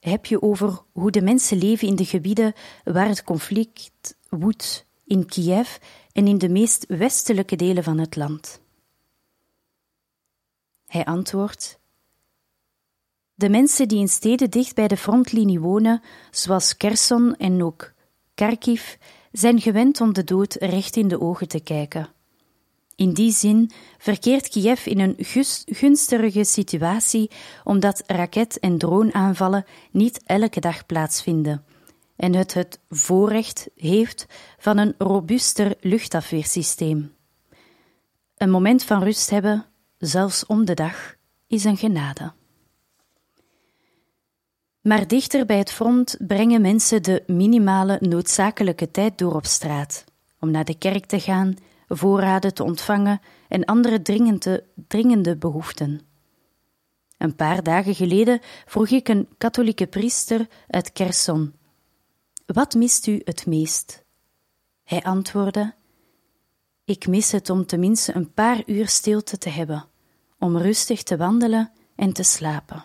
heb 0.00 0.26
je 0.26 0.42
over 0.42 0.82
hoe 0.92 1.10
de 1.10 1.22
mensen 1.22 1.58
leven 1.58 1.88
in 1.88 1.96
de 1.96 2.04
gebieden 2.04 2.52
waar 2.84 3.08
het 3.08 3.24
conflict 3.24 4.16
woedt, 4.28 4.86
in 5.04 5.26
Kiev 5.26 5.76
en 6.12 6.26
in 6.26 6.38
de 6.38 6.48
meest 6.48 6.84
westelijke 6.88 7.56
delen 7.56 7.84
van 7.84 7.98
het 7.98 8.16
land? 8.16 8.61
Hij 10.92 11.04
antwoordt: 11.04 11.78
De 13.34 13.48
mensen 13.48 13.88
die 13.88 13.98
in 13.98 14.08
steden 14.08 14.50
dicht 14.50 14.74
bij 14.74 14.88
de 14.88 14.96
frontlinie 14.96 15.60
wonen, 15.60 16.02
zoals 16.30 16.76
Kherson 16.76 17.36
en 17.36 17.62
ook 17.62 17.92
Kharkiv, 18.34 18.94
zijn 19.30 19.60
gewend 19.60 20.00
om 20.00 20.12
de 20.12 20.24
dood 20.24 20.54
recht 20.54 20.96
in 20.96 21.08
de 21.08 21.20
ogen 21.20 21.48
te 21.48 21.60
kijken. 21.60 22.08
In 22.96 23.12
die 23.12 23.32
zin 23.32 23.70
verkeert 23.98 24.48
Kiev 24.48 24.86
in 24.86 25.00
een 25.00 25.16
gunstige 25.66 26.44
situatie 26.44 27.30
omdat 27.64 28.02
raket- 28.06 28.58
en 28.58 28.78
droneaanvallen 28.78 29.64
niet 29.90 30.22
elke 30.24 30.60
dag 30.60 30.86
plaatsvinden 30.86 31.64
en 32.16 32.34
het 32.34 32.54
het 32.54 32.80
voorrecht 32.88 33.68
heeft 33.76 34.26
van 34.58 34.78
een 34.78 34.94
robuuster 34.98 35.74
luchtafweersysteem. 35.80 37.14
Een 38.36 38.50
moment 38.50 38.84
van 38.84 39.02
rust 39.02 39.30
hebben, 39.30 39.66
zelfs 40.04 40.46
om 40.46 40.64
de 40.64 40.74
dag, 40.74 41.14
is 41.46 41.64
een 41.64 41.76
genade. 41.76 42.32
Maar 44.80 45.06
dichter 45.06 45.46
bij 45.46 45.58
het 45.58 45.72
front 45.72 46.16
brengen 46.26 46.60
mensen 46.60 47.02
de 47.02 47.22
minimale 47.26 47.98
noodzakelijke 48.00 48.90
tijd 48.90 49.18
door 49.18 49.34
op 49.34 49.46
straat, 49.46 50.04
om 50.40 50.50
naar 50.50 50.64
de 50.64 50.78
kerk 50.78 51.06
te 51.06 51.20
gaan, 51.20 51.54
voorraden 51.88 52.54
te 52.54 52.62
ontvangen 52.62 53.20
en 53.48 53.64
andere 53.64 54.02
dringende, 54.02 54.64
dringende 54.74 55.36
behoeften. 55.36 56.00
Een 57.18 57.36
paar 57.36 57.62
dagen 57.62 57.94
geleden 57.94 58.40
vroeg 58.66 58.88
ik 58.88 59.08
een 59.08 59.28
katholieke 59.38 59.86
priester 59.86 60.48
uit 60.68 60.92
Kherson: 60.92 61.54
Wat 62.46 62.74
mist 62.74 63.06
u 63.06 63.20
het 63.24 63.46
meest? 63.46 64.04
Hij 64.84 65.02
antwoordde: 65.02 65.74
Ik 66.84 67.06
mis 67.06 67.32
het 67.32 67.50
om 67.50 67.66
tenminste 67.66 68.14
een 68.14 68.32
paar 68.32 68.62
uur 68.66 68.88
stilte 68.88 69.38
te 69.38 69.48
hebben, 69.48 69.90
om 70.42 70.56
rustig 70.56 71.02
te 71.02 71.16
wandelen 71.16 71.72
en 71.94 72.12
te 72.12 72.22
slapen. 72.22 72.84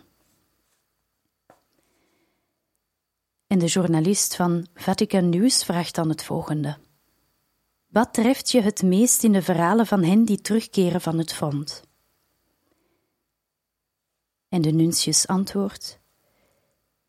En 3.48 3.60
de 3.60 3.66
journalist 3.66 4.36
van 4.36 4.68
Vatican 4.74 5.30
News 5.30 5.64
vraagt 5.64 5.96
dan 5.96 6.10
het 6.10 6.24
volgende. 6.24 6.78
Wat 7.88 8.14
treft 8.14 8.52
je 8.52 8.62
het 8.62 8.84
meest 8.84 9.24
in 9.24 9.32
de 9.32 9.42
verhalen 9.42 9.88
van 9.88 10.04
hen 10.04 10.26
die 10.26 10.42
terugkeren 10.42 11.02
van 11.02 11.18
het 11.18 11.34
front? 11.34 11.84
En 14.50 14.62
de 14.62 14.72
nuntius 14.72 15.28
antwoordt: 15.28 16.00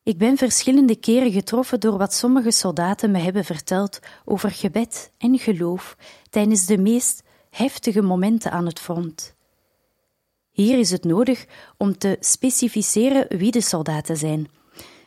Ik 0.02 0.18
ben 0.18 0.36
verschillende 0.36 0.96
keren 0.96 1.32
getroffen 1.32 1.80
door 1.80 1.98
wat 1.98 2.14
sommige 2.14 2.50
soldaten 2.50 3.10
me 3.10 3.18
hebben 3.18 3.44
verteld 3.44 3.98
over 4.24 4.50
gebed 4.50 5.12
en 5.18 5.38
geloof 5.38 5.96
tijdens 6.30 6.66
de 6.66 6.78
meest 6.78 7.22
heftige 7.50 8.02
momenten 8.02 8.50
aan 8.50 8.66
het 8.66 8.80
front. 8.80 9.36
Hier 10.58 10.78
is 10.78 10.90
het 10.90 11.04
nodig 11.04 11.46
om 11.76 11.98
te 11.98 12.16
specificeren 12.20 13.38
wie 13.38 13.50
de 13.50 13.60
soldaten 13.60 14.16
zijn. 14.16 14.48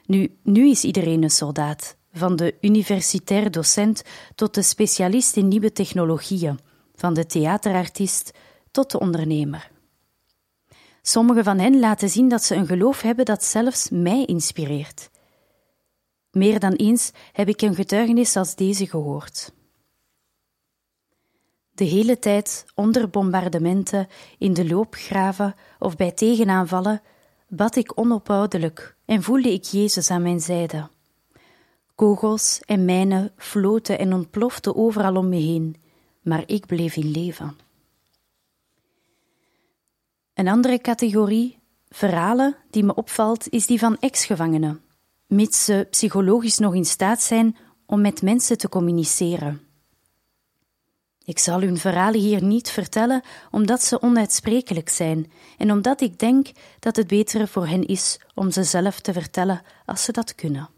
Nu, 0.06 0.38
nu 0.44 0.70
is 0.70 0.84
iedereen 0.84 1.24
een 1.24 1.32
soldaat, 1.32 1.96
van 2.14 2.36
de 2.36 2.56
universitair 2.62 3.52
docent 3.52 4.04
tot 4.36 4.54
de 4.54 4.62
specialist 4.62 5.36
in 5.36 5.48
nieuwe 5.48 5.72
technologieën, 5.72 6.60
van 6.96 7.14
de 7.14 7.26
theaterartiest 7.26 8.32
tot 8.72 8.92
de 8.92 9.00
ondernemer. 9.00 9.72
Sommige 11.02 11.44
van 11.44 11.60
hen 11.60 11.80
laten 11.80 12.10
zien 12.10 12.30
dat 12.30 12.44
ze 12.44 12.56
een 12.56 12.68
geloof 12.68 13.02
hebben 13.02 13.26
dat 13.26 13.44
zelfs 13.44 13.90
mij 13.90 14.26
inspireert. 14.26 15.10
Meer 16.32 16.60
dan 16.60 16.74
eens 16.74 17.12
heb 17.32 17.48
ik 17.48 17.62
een 17.62 17.76
getuigenis 17.76 18.36
als 18.36 18.56
deze 18.56 18.88
gehoord. 18.88 19.52
De 21.74 21.84
hele 21.84 22.20
tijd 22.20 22.66
onder 22.76 23.10
bombardementen, 23.10 24.08
in 24.38 24.54
de 24.54 24.68
loopgraven 24.68 25.56
of 25.80 25.96
bij 25.96 26.12
tegenaanvallen 26.12 27.02
bad 27.48 27.76
ik 27.76 28.00
onophoudelijk 28.00 28.96
en 29.06 29.24
voelde 29.24 29.54
ik 29.54 29.64
Jezus 29.64 30.10
aan 30.10 30.22
mijn 30.22 30.40
zijde. 30.40 30.90
Kogels 31.96 32.62
en 32.66 32.86
mijnen 32.86 33.32
floten 33.38 34.00
en 34.00 34.14
ontploften 34.14 34.76
overal 34.76 35.16
om 35.16 35.30
me 35.30 35.36
heen, 35.36 35.76
maar 36.22 36.44
ik 36.46 36.66
bleef 36.66 36.96
in 36.96 37.12
leven. 37.12 37.58
Een 40.34 40.48
andere 40.48 40.78
categorie 40.78 41.60
verhalen 41.90 42.56
die 42.70 42.84
me 42.84 42.96
opvalt 42.96 43.50
is 43.50 43.66
die 43.66 43.80
van 43.80 43.98
ex-gevangenen, 44.00 44.82
mits 45.28 45.66
ze 45.66 45.88
psychologisch 45.90 46.58
nog 46.58 46.76
in 46.76 46.86
staat 46.86 47.22
zijn 47.22 47.58
om 47.86 48.02
met 48.02 48.22
mensen 48.22 48.58
te 48.58 48.70
communiceren. 48.70 49.71
Ik 51.24 51.40
zal 51.40 51.62
hun 51.62 51.78
verhalen 51.78 52.20
hier 52.20 52.44
niet 52.44 52.70
vertellen, 52.70 53.22
omdat 53.52 53.84
ze 53.84 54.02
onuitsprekelijk 54.02 54.90
zijn 54.90 55.32
en 55.58 55.72
omdat 55.72 56.02
ik 56.02 56.20
denk 56.20 56.48
dat 56.80 56.96
het 56.96 57.08
betere 57.08 57.48
voor 57.48 57.68
hen 57.68 57.86
is 57.86 58.20
om 58.34 58.52
ze 58.52 58.64
zelf 58.64 59.00
te 59.00 59.14
vertellen 59.14 59.62
als 59.86 60.04
ze 60.04 60.12
dat 60.12 60.36
kunnen. 60.36 60.70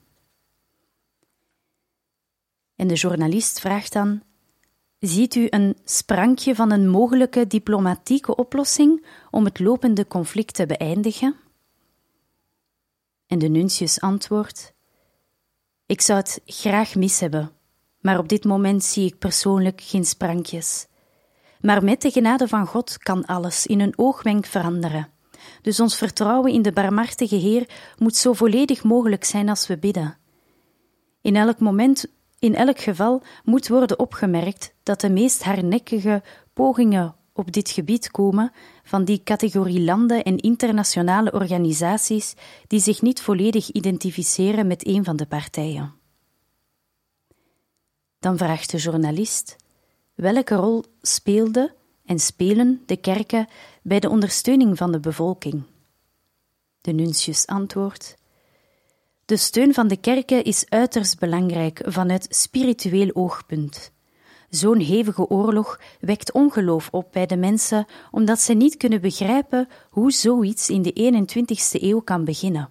En 2.75 2.87
de 2.87 2.93
journalist 2.93 3.59
vraagt 3.59 3.93
dan: 3.93 4.23
Ziet 4.99 5.35
u 5.35 5.47
een 5.49 5.77
sprankje 5.83 6.55
van 6.55 6.71
een 6.71 6.89
mogelijke 6.89 7.47
diplomatieke 7.47 8.35
oplossing 8.35 9.05
om 9.31 9.45
het 9.45 9.59
lopende 9.59 10.07
conflict 10.07 10.55
te 10.55 10.65
beëindigen? 10.65 11.35
En 13.27 13.39
de 13.39 13.47
nuntius 13.47 13.99
antwoordt: 13.99 14.73
Ik 15.85 16.01
zou 16.01 16.19
het 16.19 16.41
graag 16.45 16.95
mis 16.95 17.19
hebben, 17.19 17.51
maar 18.03 18.17
op 18.17 18.29
dit 18.29 18.43
moment 18.43 18.83
zie 18.83 19.05
ik 19.05 19.17
persoonlijk 19.17 19.81
geen 19.81 20.05
sprankjes. 20.05 20.87
Maar 21.59 21.83
met 21.83 22.01
de 22.01 22.11
genade 22.11 22.47
van 22.47 22.67
God 22.67 22.97
kan 22.97 23.25
alles 23.25 23.65
in 23.65 23.79
een 23.79 23.93
oogwenk 23.95 24.45
veranderen. 24.45 25.07
Dus 25.61 25.79
ons 25.79 25.97
vertrouwen 25.97 26.51
in 26.51 26.61
de 26.61 26.71
barmhartige 26.71 27.35
Heer 27.35 27.69
moet 27.97 28.15
zo 28.15 28.33
volledig 28.33 28.83
mogelijk 28.83 29.23
zijn 29.23 29.49
als 29.49 29.67
we 29.67 29.77
bidden. 29.77 30.17
In 31.21 31.35
elk 31.35 31.59
moment 31.59 32.05
in 32.39 32.55
elk 32.55 32.79
geval 32.79 33.21
moet 33.43 33.67
worden 33.67 33.99
opgemerkt 33.99 34.73
dat 34.83 35.01
de 35.01 35.09
meest 35.09 35.43
hardnekkige 35.43 36.23
pogingen 36.53 37.15
op 37.33 37.51
dit 37.51 37.69
gebied 37.69 38.11
komen 38.11 38.51
van 38.83 39.03
die 39.03 39.23
categorie 39.23 39.81
landen 39.81 40.23
en 40.23 40.37
internationale 40.37 41.31
organisaties 41.31 42.35
die 42.67 42.79
zich 42.79 43.01
niet 43.01 43.21
volledig 43.21 43.71
identificeren 43.71 44.67
met 44.67 44.87
een 44.87 45.03
van 45.03 45.15
de 45.15 45.25
partijen. 45.25 46.02
Dan 48.23 48.37
vraagt 48.37 48.71
de 48.71 48.77
journalist: 48.77 49.55
welke 50.15 50.55
rol 50.55 50.83
speelde 51.01 51.73
en 52.05 52.19
spelen 52.19 52.81
de 52.85 52.97
kerken 52.97 53.47
bij 53.81 53.99
de 53.99 54.09
ondersteuning 54.09 54.77
van 54.77 54.91
de 54.91 54.99
bevolking? 54.99 55.63
De 56.81 56.91
nuntius 56.91 57.47
antwoordt: 57.47 58.15
de 59.25 59.37
steun 59.37 59.73
van 59.73 59.87
de 59.87 59.97
kerken 59.97 60.43
is 60.43 60.69
uiterst 60.69 61.19
belangrijk 61.19 61.81
vanuit 61.85 62.27
spiritueel 62.29 63.09
oogpunt. 63.13 63.91
Zo'n 64.49 64.79
hevige 64.79 65.29
oorlog 65.29 65.79
wekt 65.99 66.31
ongeloof 66.31 66.87
op 66.91 67.11
bij 67.11 67.25
de 67.25 67.37
mensen 67.37 67.85
omdat 68.11 68.39
ze 68.39 68.53
niet 68.53 68.77
kunnen 68.77 69.01
begrijpen 69.01 69.67
hoe 69.89 70.11
zoiets 70.11 70.69
in 70.69 70.81
de 70.81 71.25
21ste 71.25 71.81
eeuw 71.81 71.99
kan 71.99 72.23
beginnen. 72.23 72.69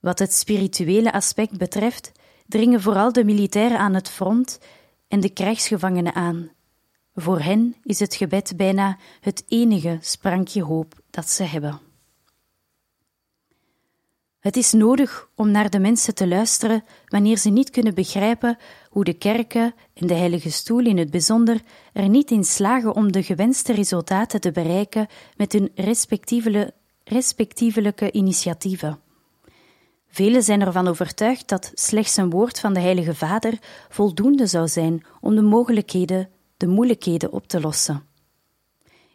Wat 0.00 0.18
het 0.18 0.32
spirituele 0.32 1.12
aspect 1.12 1.58
betreft, 1.58 2.12
dringen 2.48 2.80
vooral 2.80 3.12
de 3.12 3.24
militairen 3.24 3.78
aan 3.78 3.94
het 3.94 4.08
front 4.08 4.58
en 5.08 5.20
de 5.20 5.28
krijgsgevangenen 5.28 6.14
aan. 6.14 6.50
Voor 7.14 7.40
hen 7.40 7.76
is 7.82 8.00
het 8.00 8.14
gebed 8.14 8.56
bijna 8.56 8.98
het 9.20 9.44
enige 9.48 9.98
sprankje 10.00 10.62
hoop 10.62 10.94
dat 11.10 11.30
ze 11.30 11.42
hebben. 11.42 11.80
Het 14.38 14.56
is 14.56 14.72
nodig 14.72 15.28
om 15.34 15.50
naar 15.50 15.70
de 15.70 15.78
mensen 15.78 16.14
te 16.14 16.26
luisteren 16.28 16.84
wanneer 17.06 17.36
ze 17.36 17.50
niet 17.50 17.70
kunnen 17.70 17.94
begrijpen 17.94 18.58
hoe 18.88 19.04
de 19.04 19.12
kerken 19.12 19.74
en 19.94 20.06
de 20.06 20.14
Heilige 20.14 20.50
Stoel 20.50 20.86
in 20.86 20.98
het 20.98 21.10
bijzonder 21.10 21.60
er 21.92 22.08
niet 22.08 22.30
in 22.30 22.44
slagen 22.44 22.94
om 22.94 23.12
de 23.12 23.22
gewenste 23.22 23.72
resultaten 23.72 24.40
te 24.40 24.52
bereiken 24.52 25.06
met 25.36 25.52
hun 25.52 25.70
respectievelijke 27.04 28.12
initiatieven. 28.12 29.07
Velen 30.08 30.42
zijn 30.42 30.60
ervan 30.60 30.88
overtuigd 30.88 31.48
dat 31.48 31.70
slechts 31.74 32.16
een 32.16 32.30
woord 32.30 32.60
van 32.60 32.72
de 32.72 32.80
Heilige 32.80 33.14
Vader 33.14 33.58
voldoende 33.88 34.46
zou 34.46 34.68
zijn 34.68 35.04
om 35.20 35.34
de 35.34 35.42
mogelijkheden, 35.42 36.28
de 36.56 36.66
moeilijkheden 36.66 37.32
op 37.32 37.46
te 37.46 37.60
lossen. 37.60 38.02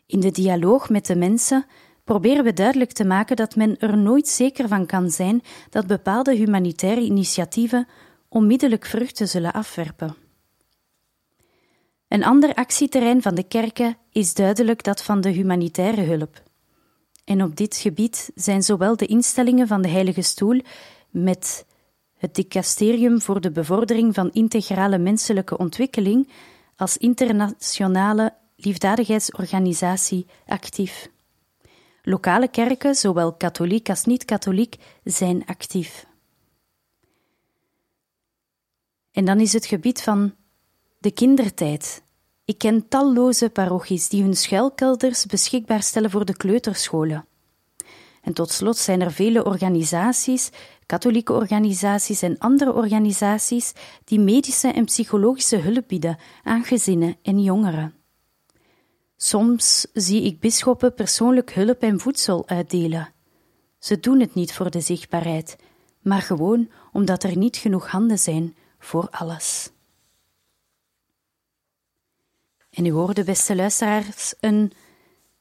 In 0.06 0.20
de 0.20 0.32
dialoog 0.32 0.90
met 0.90 1.06
de 1.06 1.16
mensen 1.16 1.66
proberen 2.04 2.44
we 2.44 2.54
duidelijk 2.54 2.92
te 2.92 3.06
maken 3.06 3.36
dat 3.36 3.56
men 3.56 3.80
er 3.80 3.98
nooit 3.98 4.28
zeker 4.28 4.68
van 4.68 4.86
kan 4.86 5.10
zijn 5.10 5.42
dat 5.70 5.88
bepaalde 5.88 6.36
humanitaire 6.36 7.02
initiatieven 7.02 7.88
onmiddellijk 8.30 8.86
vruchten 8.86 9.28
zullen 9.28 9.54
afwerpen. 9.54 10.16
Een 12.08 12.24
ander 12.24 12.54
actieterrein 12.54 13.22
van 13.22 13.36
de 13.36 13.44
kerken 13.44 13.98
is 14.12 14.34
duidelijk 14.34 14.84
dat 14.84 15.04
van 15.04 15.22
de 15.22 15.30
humanitaire 15.30 16.02
hulp. 16.02 16.43
En 17.24 17.44
op 17.44 17.56
dit 17.56 17.76
gebied 17.76 18.32
zijn 18.36 18.64
zowel 18.64 18.96
de 18.96 19.06
instellingen 19.06 19.68
van 19.68 19.82
de 19.82 19.88
Heilige 19.88 20.22
Stoel 20.22 20.62
met 21.10 21.66
het 22.18 22.36
Dicasterium 22.36 23.22
voor 23.22 23.42
de 23.42 23.52
bevordering 23.52 24.14
van 24.14 24.32
integrale 24.32 24.98
menselijke 24.98 25.58
ontwikkeling 25.58 26.30
als 26.76 26.98
internationale 26.98 28.34
liefdadigheidsorganisatie 28.56 30.26
actief. 30.46 31.10
Lokale 32.02 32.48
kerken, 32.48 32.96
zowel 32.96 33.34
katholiek 33.34 33.90
als 33.90 34.06
niet-katholiek, 34.06 34.76
zijn 35.04 35.46
actief. 35.46 36.06
En 39.12 39.26
dan 39.26 39.40
is 39.40 39.54
het 39.54 39.66
gebied 39.66 40.02
van 40.02 40.36
de 41.00 41.12
kindertijd. 41.12 42.04
Ik 42.46 42.58
ken 42.58 42.88
talloze 42.88 43.50
parochies 43.50 44.10
die 44.10 44.22
hun 44.22 44.36
schuilkelders 44.36 45.26
beschikbaar 45.26 45.84
stellen 45.84 46.10
voor 46.10 46.26
de 46.26 46.38
kleuterscholen. 46.38 47.26
En 48.22 48.34
tot 48.34 48.52
slot 48.52 48.78
zijn 48.78 49.02
er 49.02 49.12
vele 49.12 49.46
organisaties, 49.46 50.50
katholieke 50.86 51.34
organisaties 51.34 52.22
en 52.22 52.38
andere 52.38 52.74
organisaties, 52.74 53.74
die 54.04 54.20
medische 54.20 54.68
en 54.68 54.86
psychologische 54.86 55.58
hulp 55.58 55.88
bieden 55.88 56.18
aan 56.44 56.64
gezinnen 56.64 57.16
en 57.22 57.42
jongeren. 57.42 57.94
Soms 59.18 59.88
zie 59.94 60.24
ik 60.24 60.40
bisschoppen 60.40 60.94
persoonlijk 60.94 61.54
hulp 61.54 61.82
en 61.82 62.00
voedsel 62.00 62.48
uitdelen. 62.48 63.14
Ze 63.80 64.00
doen 64.00 64.20
het 64.20 64.34
niet 64.34 64.54
voor 64.54 64.70
de 64.70 64.82
zichtbaarheid, 64.82 65.56
maar 66.02 66.22
gewoon 66.22 66.70
omdat 66.92 67.24
er 67.24 67.38
niet 67.38 67.58
genoeg 67.58 67.88
handen 67.88 68.20
zijn 68.20 68.56
voor 68.80 69.08
alles. 69.10 69.73
En 72.74 72.86
u 72.86 72.92
hoorde, 72.92 73.24
beste 73.24 73.56
luisteraars, 73.56 74.34
een 74.40 74.72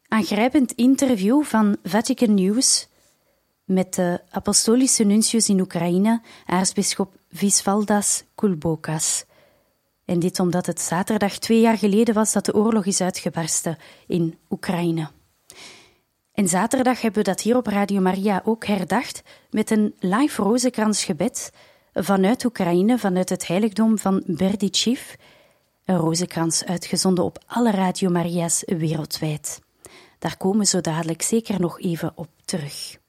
aangrijpend 0.09 0.73
interview 0.73 1.43
van 1.43 1.77
Vatican 1.83 2.35
News 2.35 2.89
met 3.65 3.95
de 3.95 4.21
apostolische 4.31 5.05
nuntius 5.05 5.49
in 5.49 5.61
Oekraïne, 5.61 6.21
aartsbisschop 6.47 7.15
Visvaldas 7.31 8.25
Kulbokas. 8.35 9.25
En 10.05 10.19
dit 10.19 10.41
omdat 10.41 10.67
het 10.67 10.81
zaterdag 10.81 11.39
twee 11.39 11.61
jaar 11.61 11.79
geleden 11.79 12.15
was 12.15 12.33
dat 12.33 12.45
de 12.45 12.55
oorlog 12.55 12.85
is 12.85 13.01
uitgebarsten 13.01 13.79
in 14.07 14.39
Oekraïne. 14.51 15.11
En 16.33 16.49
zaterdag 16.49 17.01
hebben 17.01 17.23
we 17.23 17.29
dat 17.29 17.41
hier 17.41 17.57
op 17.57 17.67
Radio 17.67 18.01
Maria 18.01 18.43
ook 18.45 18.67
herdacht 18.67 19.23
met 19.51 19.71
een 19.71 19.95
live 19.99 20.43
rozenkransgebed 20.43 21.53
vanuit 21.93 22.45
Oekraïne, 22.45 22.99
vanuit 22.99 23.29
het 23.29 23.47
heiligdom 23.47 23.99
van 23.99 24.23
Berdichiv. 24.27 25.15
Rozenkrans 25.97 26.65
uitgezonden 26.65 27.25
op 27.25 27.39
alle 27.47 27.71
Radio 27.71 28.11
Maria's 28.11 28.63
wereldwijd. 28.67 29.61
Daar 30.19 30.37
komen 30.37 30.59
we 30.59 30.67
zo 30.67 30.81
dadelijk 30.81 31.23
zeker 31.23 31.61
nog 31.61 31.81
even 31.81 32.13
op 32.15 32.29
terug. 32.45 33.01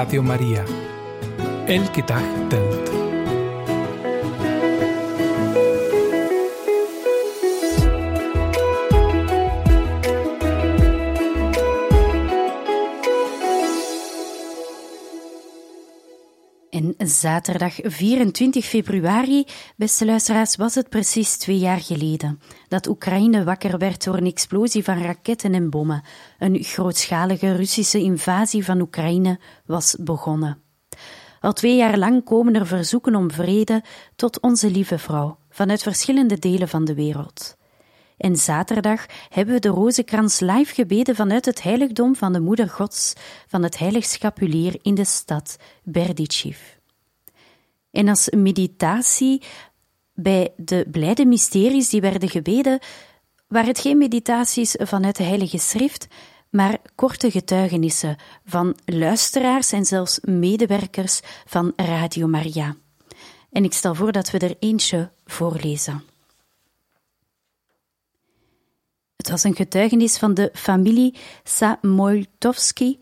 Radio 0.00 0.22
Maria. 0.22 0.64
Elke 1.68 2.00
dag 2.06 2.24
telt. 2.48 2.89
Zaterdag 17.08 17.74
24 17.82 18.64
februari, 18.64 19.44
beste 19.76 20.04
luisteraars, 20.04 20.56
was 20.56 20.74
het 20.74 20.88
precies 20.88 21.36
twee 21.36 21.58
jaar 21.58 21.80
geleden 21.80 22.40
dat 22.68 22.86
Oekraïne 22.86 23.44
wakker 23.44 23.78
werd 23.78 24.04
door 24.04 24.16
een 24.16 24.26
explosie 24.26 24.84
van 24.84 25.02
raketten 25.02 25.54
en 25.54 25.70
bommen. 25.70 26.02
Een 26.38 26.62
grootschalige 26.62 27.56
Russische 27.56 27.98
invasie 27.98 28.64
van 28.64 28.80
Oekraïne 28.80 29.40
was 29.66 29.96
begonnen. 30.00 30.62
Al 31.40 31.52
twee 31.52 31.76
jaar 31.76 31.98
lang 31.98 32.24
komen 32.24 32.54
er 32.54 32.66
verzoeken 32.66 33.14
om 33.14 33.30
vrede 33.30 33.82
tot 34.16 34.40
onze 34.40 34.70
lieve 34.70 34.98
vrouw 34.98 35.38
vanuit 35.50 35.82
verschillende 35.82 36.38
delen 36.38 36.68
van 36.68 36.84
de 36.84 36.94
wereld. 36.94 37.56
En 38.16 38.36
zaterdag 38.36 39.06
hebben 39.28 39.54
we 39.54 39.60
de 39.60 39.68
rozenkrans 39.68 40.40
live 40.40 40.74
gebeden 40.74 41.14
vanuit 41.14 41.44
het 41.44 41.62
heiligdom 41.62 42.16
van 42.16 42.32
de 42.32 42.40
Moeder 42.40 42.68
Gods 42.68 43.12
van 43.46 43.62
het 43.62 43.78
Heilig 43.78 44.04
Scapulier 44.04 44.78
in 44.82 44.94
de 44.94 45.04
stad 45.04 45.56
Berdichev. 45.84 46.79
En 47.90 48.08
als 48.08 48.28
meditatie 48.30 49.42
bij 50.14 50.52
de 50.56 50.86
blijde 50.90 51.26
mysteries 51.26 51.88
die 51.88 52.00
werden 52.00 52.28
gebeden, 52.28 52.78
waren 53.48 53.68
het 53.68 53.80
geen 53.80 53.98
meditaties 53.98 54.74
vanuit 54.78 55.16
de 55.16 55.22
Heilige 55.22 55.58
Schrift, 55.58 56.06
maar 56.50 56.78
korte 56.94 57.30
getuigenissen 57.30 58.16
van 58.44 58.76
luisteraars 58.84 59.72
en 59.72 59.84
zelfs 59.84 60.18
medewerkers 60.20 61.20
van 61.46 61.72
Radio 61.76 62.26
Maria. 62.26 62.76
En 63.50 63.64
ik 63.64 63.72
stel 63.72 63.94
voor 63.94 64.12
dat 64.12 64.30
we 64.30 64.38
er 64.38 64.56
eentje 64.58 65.10
voorlezen. 65.24 66.02
Het 69.16 69.30
was 69.30 69.44
een 69.44 69.54
getuigenis 69.54 70.18
van 70.18 70.34
de 70.34 70.50
familie 70.52 71.14
Samoltovski, 71.42 72.98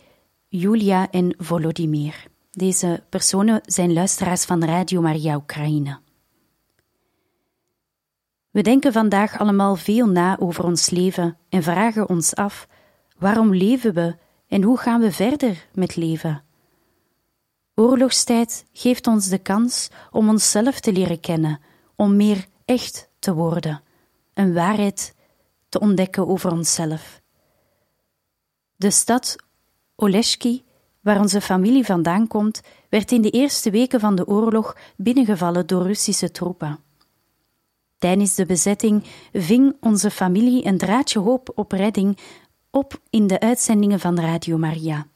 Julia 0.49 1.11
en 1.11 1.35
Volodymyr. 1.39 2.27
Deze 2.59 3.03
personen 3.09 3.61
zijn 3.65 3.93
luisteraars 3.93 4.45
van 4.45 4.65
Radio 4.65 5.01
Maria 5.01 5.37
Oekraïne. 5.37 5.99
We 8.51 8.63
denken 8.63 8.93
vandaag 8.93 9.39
allemaal 9.39 9.77
veel 9.77 10.07
na 10.07 10.39
over 10.39 10.65
ons 10.65 10.91
leven 10.91 11.39
en 11.49 11.63
vragen 11.63 12.09
ons 12.09 12.35
af: 12.35 12.69
waarom 13.19 13.55
leven 13.55 13.95
we 13.95 14.17
en 14.49 14.63
hoe 14.63 14.79
gaan 14.79 15.01
we 15.01 15.13
verder 15.13 15.67
met 15.73 15.97
leven? 15.97 16.43
Oorlogstijd 17.75 18.65
geeft 18.73 19.07
ons 19.07 19.29
de 19.29 19.39
kans 19.39 19.89
om 20.11 20.29
onszelf 20.29 20.81
te 20.81 20.93
leren 20.93 21.21
kennen, 21.21 21.61
om 21.97 22.17
meer 22.17 22.47
echt 22.65 23.11
te 23.19 23.35
worden, 23.35 23.83
een 24.35 24.55
waarheid 24.55 25.15
te 25.69 25.81
ontdekken 25.81 26.29
over 26.29 26.53
onszelf. 26.53 27.21
De 28.77 28.91
stad 28.91 29.37
Oleshki, 29.97 30.65
waar 31.09 31.21
onze 31.21 31.41
familie 31.41 31.85
vandaan 31.85 32.27
komt, 32.27 32.61
werd 32.89 33.13
in 33.13 33.23
de 33.23 33.31
eerste 33.31 33.71
weken 33.71 34.01
van 34.01 34.15
de 34.15 34.27
oorlog 34.27 34.77
binnengevallen 34.97 35.67
door 35.67 35.83
Russische 35.83 36.31
troepen. 36.31 36.79
Tijdens 37.99 38.35
de 38.35 38.47
bezetting 38.47 39.05
ving 39.33 39.77
onze 39.81 40.11
familie 40.11 40.67
een 40.67 40.79
draadje 40.79 41.19
hoop 41.19 41.53
op 41.55 41.73
redding 41.73 42.19
op 42.71 43.01
in 43.11 43.27
de 43.27 43.41
uitzendingen 43.41 44.01
van 44.01 44.21
Radio 44.21 44.59
Maria. 44.59 45.07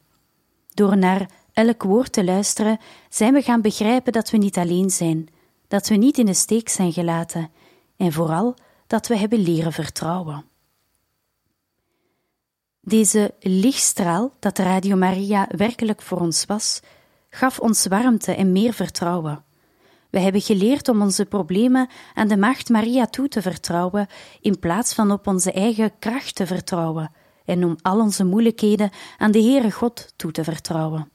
Door 0.73 0.97
naar 0.97 1.29
elk 1.53 1.83
woord 1.83 2.11
te 2.11 2.23
luisteren, 2.23 2.79
zijn 3.09 3.33
we 3.33 3.41
gaan 3.41 3.61
begrijpen 3.61 4.13
dat 4.13 4.29
we 4.29 4.37
niet 4.37 4.57
alleen 4.57 4.89
zijn, 4.89 5.27
dat 5.67 5.87
we 5.87 5.95
niet 5.95 6.17
in 6.17 6.25
de 6.25 6.33
steek 6.33 6.69
zijn 6.69 6.91
gelaten 6.91 7.49
en 7.97 8.11
vooral 8.11 8.55
dat 8.87 9.07
we 9.07 9.17
hebben 9.17 9.39
leren 9.39 9.73
vertrouwen. 9.73 10.45
Deze 12.85 13.33
lichtstraal, 13.39 14.33
dat 14.39 14.57
Radio 14.57 14.95
Maria 14.95 15.47
werkelijk 15.55 16.01
voor 16.01 16.19
ons 16.19 16.45
was, 16.45 16.79
gaf 17.29 17.59
ons 17.59 17.85
warmte 17.85 18.35
en 18.35 18.51
meer 18.51 18.73
vertrouwen. 18.73 19.43
We 20.09 20.19
hebben 20.19 20.41
geleerd 20.41 20.87
om 20.87 21.01
onze 21.01 21.25
problemen 21.25 21.89
aan 22.13 22.27
de 22.27 22.37
Maagd 22.37 22.69
Maria 22.69 23.05
toe 23.05 23.27
te 23.27 23.41
vertrouwen, 23.41 24.07
in 24.41 24.59
plaats 24.59 24.93
van 24.93 25.11
op 25.11 25.27
onze 25.27 25.51
eigen 25.51 25.91
kracht 25.99 26.35
te 26.35 26.45
vertrouwen, 26.45 27.11
en 27.45 27.63
om 27.65 27.75
al 27.81 27.99
onze 27.99 28.25
moeilijkheden 28.25 28.89
aan 29.17 29.31
de 29.31 29.41
Heere 29.41 29.71
God 29.71 30.13
toe 30.15 30.31
te 30.31 30.43
vertrouwen. 30.43 31.11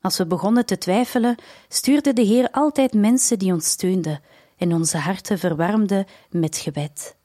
Als 0.00 0.18
we 0.18 0.26
begonnen 0.26 0.66
te 0.66 0.78
twijfelen, 0.78 1.36
stuurde 1.68 2.12
de 2.12 2.22
Heer 2.22 2.50
altijd 2.50 2.94
mensen 2.94 3.38
die 3.38 3.52
ons 3.52 3.70
steunden 3.70 4.20
en 4.56 4.72
onze 4.72 4.98
harten 4.98 5.38
verwarmden 5.38 6.06
met 6.30 6.56
gebed. 6.56 7.16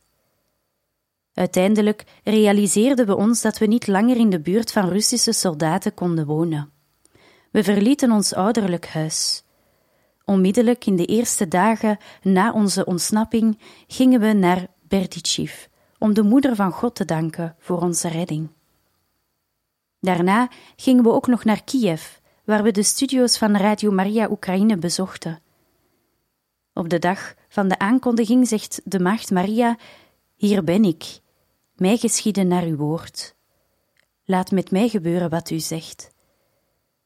Uiteindelijk 1.34 2.04
realiseerden 2.24 3.06
we 3.06 3.16
ons 3.16 3.42
dat 3.42 3.58
we 3.58 3.66
niet 3.66 3.88
langer 3.88 4.18
in 4.18 4.30
de 4.30 4.40
buurt 4.40 4.72
van 4.72 4.90
Russische 4.90 5.32
soldaten 5.32 5.94
konden 5.94 6.26
wonen. 6.26 6.72
We 7.52 7.64
verlieten 7.64 8.12
ons 8.12 8.34
ouderlijk 8.34 8.88
huis. 8.88 9.44
Onmiddellijk 10.26 10.86
in 10.86 10.96
de 10.96 11.06
eerste 11.06 11.48
dagen 11.48 11.98
na 12.22 12.54
onze 12.54 12.86
ontsnapping 12.86 13.60
gingen 13.88 14.20
we 14.20 14.34
naar 14.34 14.68
Berdichev 14.88 15.66
om 15.98 16.14
de 16.14 16.24
Moeder 16.24 16.56
van 16.56 16.72
God 16.72 16.96
te 16.96 17.06
danken 17.06 17.56
voor 17.60 17.82
onze 17.82 18.08
redding. 18.08 18.50
Daarna 20.00 20.50
gingen 20.76 21.04
we 21.04 21.12
ook 21.12 21.28
nog 21.28 21.44
naar 21.44 21.64
Kiev, 21.64 22.18
waar 22.46 22.64
we 22.64 22.72
de 22.72 22.84
studio's 22.84 23.38
van 23.38 23.56
Radio 23.56 23.92
Maria 23.92 24.30
Oekraïne 24.30 24.78
bezochten. 24.78 25.42
Op 26.74 26.90
de 26.90 27.00
dag 27.00 27.34
van 27.50 27.68
de 27.68 27.80
aankondiging 27.80 28.48
zegt 28.48 28.82
de 28.84 29.00
Maagd 29.00 29.32
Maria: 29.32 29.78
Hier 30.42 30.64
ben 30.64 30.84
ik, 30.84 31.20
mij 31.76 31.98
geschieden 31.98 32.48
naar 32.48 32.64
uw 32.64 32.76
woord. 32.76 33.36
Laat 34.24 34.52
met 34.52 34.72
mij 34.72 34.90
gebeuren 34.90 35.30
wat 35.30 35.50
u 35.50 35.60
zegt. 35.60 36.12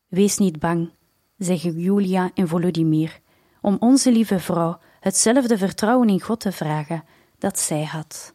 Wees 0.08 0.38
niet 0.38 0.60
bang, 0.60 0.92
zeggen 1.38 1.80
Julia 1.80 2.32
en 2.34 2.48
Volodymyr, 2.48 3.20
om 3.62 3.78
onze 3.80 4.12
lieve 4.12 4.40
vrouw 4.40 4.80
hetzelfde 5.00 5.58
vertrouwen 5.58 6.10
in 6.10 6.22
God 6.22 6.40
te 6.40 6.52
vragen 6.52 7.04
dat 7.38 7.60
zij 7.60 7.84
had. 7.84 8.35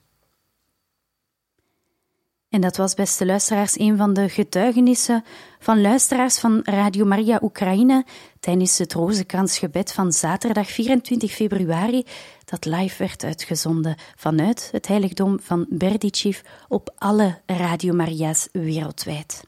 En 2.51 2.61
dat 2.61 2.77
was, 2.77 2.95
beste 2.95 3.27
luisteraars, 3.27 3.79
een 3.79 3.97
van 3.97 4.13
de 4.13 4.29
getuigenissen 4.29 5.25
van 5.59 5.81
luisteraars 5.81 6.39
van 6.39 6.61
Radio 6.65 7.05
Maria 7.05 7.39
Oekraïne 7.43 8.05
tijdens 8.41 8.79
het 8.79 8.93
Rozenkransgebed 8.93 9.93
van 9.93 10.13
zaterdag 10.13 10.71
24 10.71 11.33
februari, 11.33 12.05
dat 12.45 12.65
live 12.65 12.99
werd 12.99 13.25
uitgezonden 13.25 13.97
vanuit 14.17 14.69
het 14.73 14.87
heiligdom 14.87 15.39
van 15.41 15.67
Berdichev 15.69 16.41
op 16.69 16.95
alle 16.99 17.39
Radio 17.47 17.95
Maria's 17.95 18.49
wereldwijd. 18.53 19.45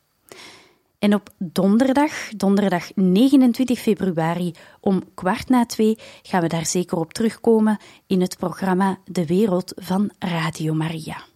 En 0.98 1.14
op 1.14 1.30
donderdag, 1.38 2.12
donderdag 2.36 2.94
29 2.94 3.78
februari 3.78 4.52
om 4.80 5.02
kwart 5.14 5.48
na 5.48 5.66
twee, 5.66 5.98
gaan 6.22 6.42
we 6.42 6.48
daar 6.48 6.66
zeker 6.66 6.98
op 6.98 7.12
terugkomen 7.12 7.78
in 8.06 8.20
het 8.20 8.36
programma 8.36 8.98
De 9.04 9.26
Wereld 9.26 9.72
van 9.76 10.10
Radio 10.18 10.74
Maria. 10.74 11.30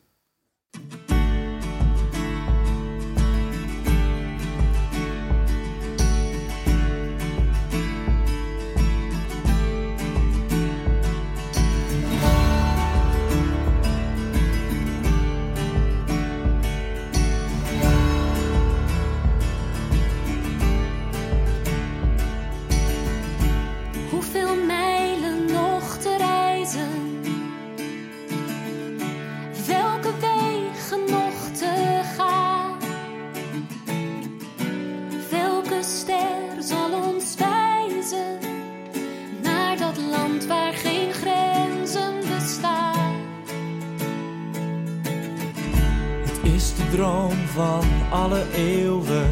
Van 47.53 47.85
alle 48.11 48.43
eeuwen. 48.55 49.31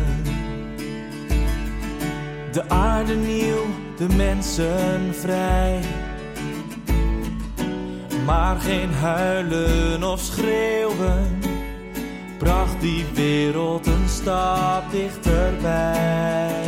De 2.53 2.69
aarde 2.69 3.15
nieuw, 3.15 3.65
de 3.97 4.15
mensen 4.17 5.15
vrij. 5.15 5.81
Maar 8.27 8.61
geen 8.61 8.93
huilen 8.93 10.03
of 10.03 10.21
schreeuwen 10.21 11.43
bracht 12.45 12.81
die 12.81 13.05
wereld 13.15 13.87
een 13.87 14.09
stap 14.09 14.91
dichterbij. 14.91 16.65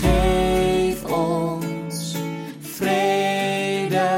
Geef 0.00 1.04
ons 1.04 2.16
vrede, 2.60 4.08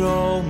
al 0.00 0.47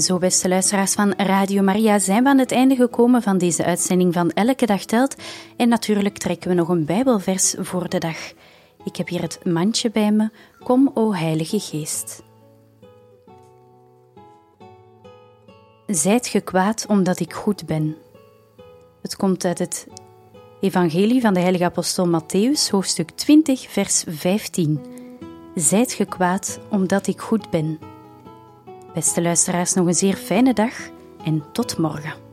Zo, 0.00 0.18
beste 0.18 0.48
luisteraars 0.48 0.92
van 0.92 1.12
Radio 1.16 1.62
Maria, 1.62 1.98
zijn 1.98 2.22
we 2.22 2.28
aan 2.28 2.38
het 2.38 2.52
einde 2.52 2.76
gekomen 2.76 3.22
van 3.22 3.38
deze 3.38 3.64
uitzending 3.64 4.14
van 4.14 4.30
Elke 4.30 4.66
Dag 4.66 4.84
Telt. 4.84 5.16
En 5.56 5.68
natuurlijk 5.68 6.18
trekken 6.18 6.48
we 6.48 6.54
nog 6.54 6.68
een 6.68 6.84
Bijbelvers 6.84 7.54
voor 7.58 7.88
de 7.88 7.98
dag. 7.98 8.32
Ik 8.84 8.96
heb 8.96 9.08
hier 9.08 9.22
het 9.22 9.44
mandje 9.44 9.90
bij 9.90 10.12
me. 10.12 10.30
Kom, 10.58 10.90
o 10.94 11.14
Heilige 11.14 11.60
Geest. 11.60 12.22
Zijt 15.86 16.26
ge 16.26 16.40
kwaad 16.40 16.86
omdat 16.88 17.20
ik 17.20 17.32
goed 17.32 17.66
ben. 17.66 17.96
Het 19.02 19.16
komt 19.16 19.44
uit 19.44 19.58
het 19.58 19.86
Evangelie 20.60 21.20
van 21.20 21.34
de 21.34 21.40
heilige 21.40 21.64
apostel 21.64 22.20
Matthäus, 22.20 22.70
hoofdstuk 22.70 23.10
20, 23.10 23.68
vers 23.68 24.04
15. 24.06 24.80
Zijt 25.54 25.92
ge 25.92 26.04
kwaad 26.04 26.58
omdat 26.70 27.06
ik 27.06 27.20
goed 27.20 27.50
ben. 27.50 27.78
Beste 28.94 29.22
luisteraars, 29.22 29.74
nog 29.74 29.86
een 29.86 29.94
zeer 29.94 30.14
fijne 30.14 30.54
dag 30.54 30.72
en 31.24 31.44
tot 31.52 31.78
morgen. 31.78 32.29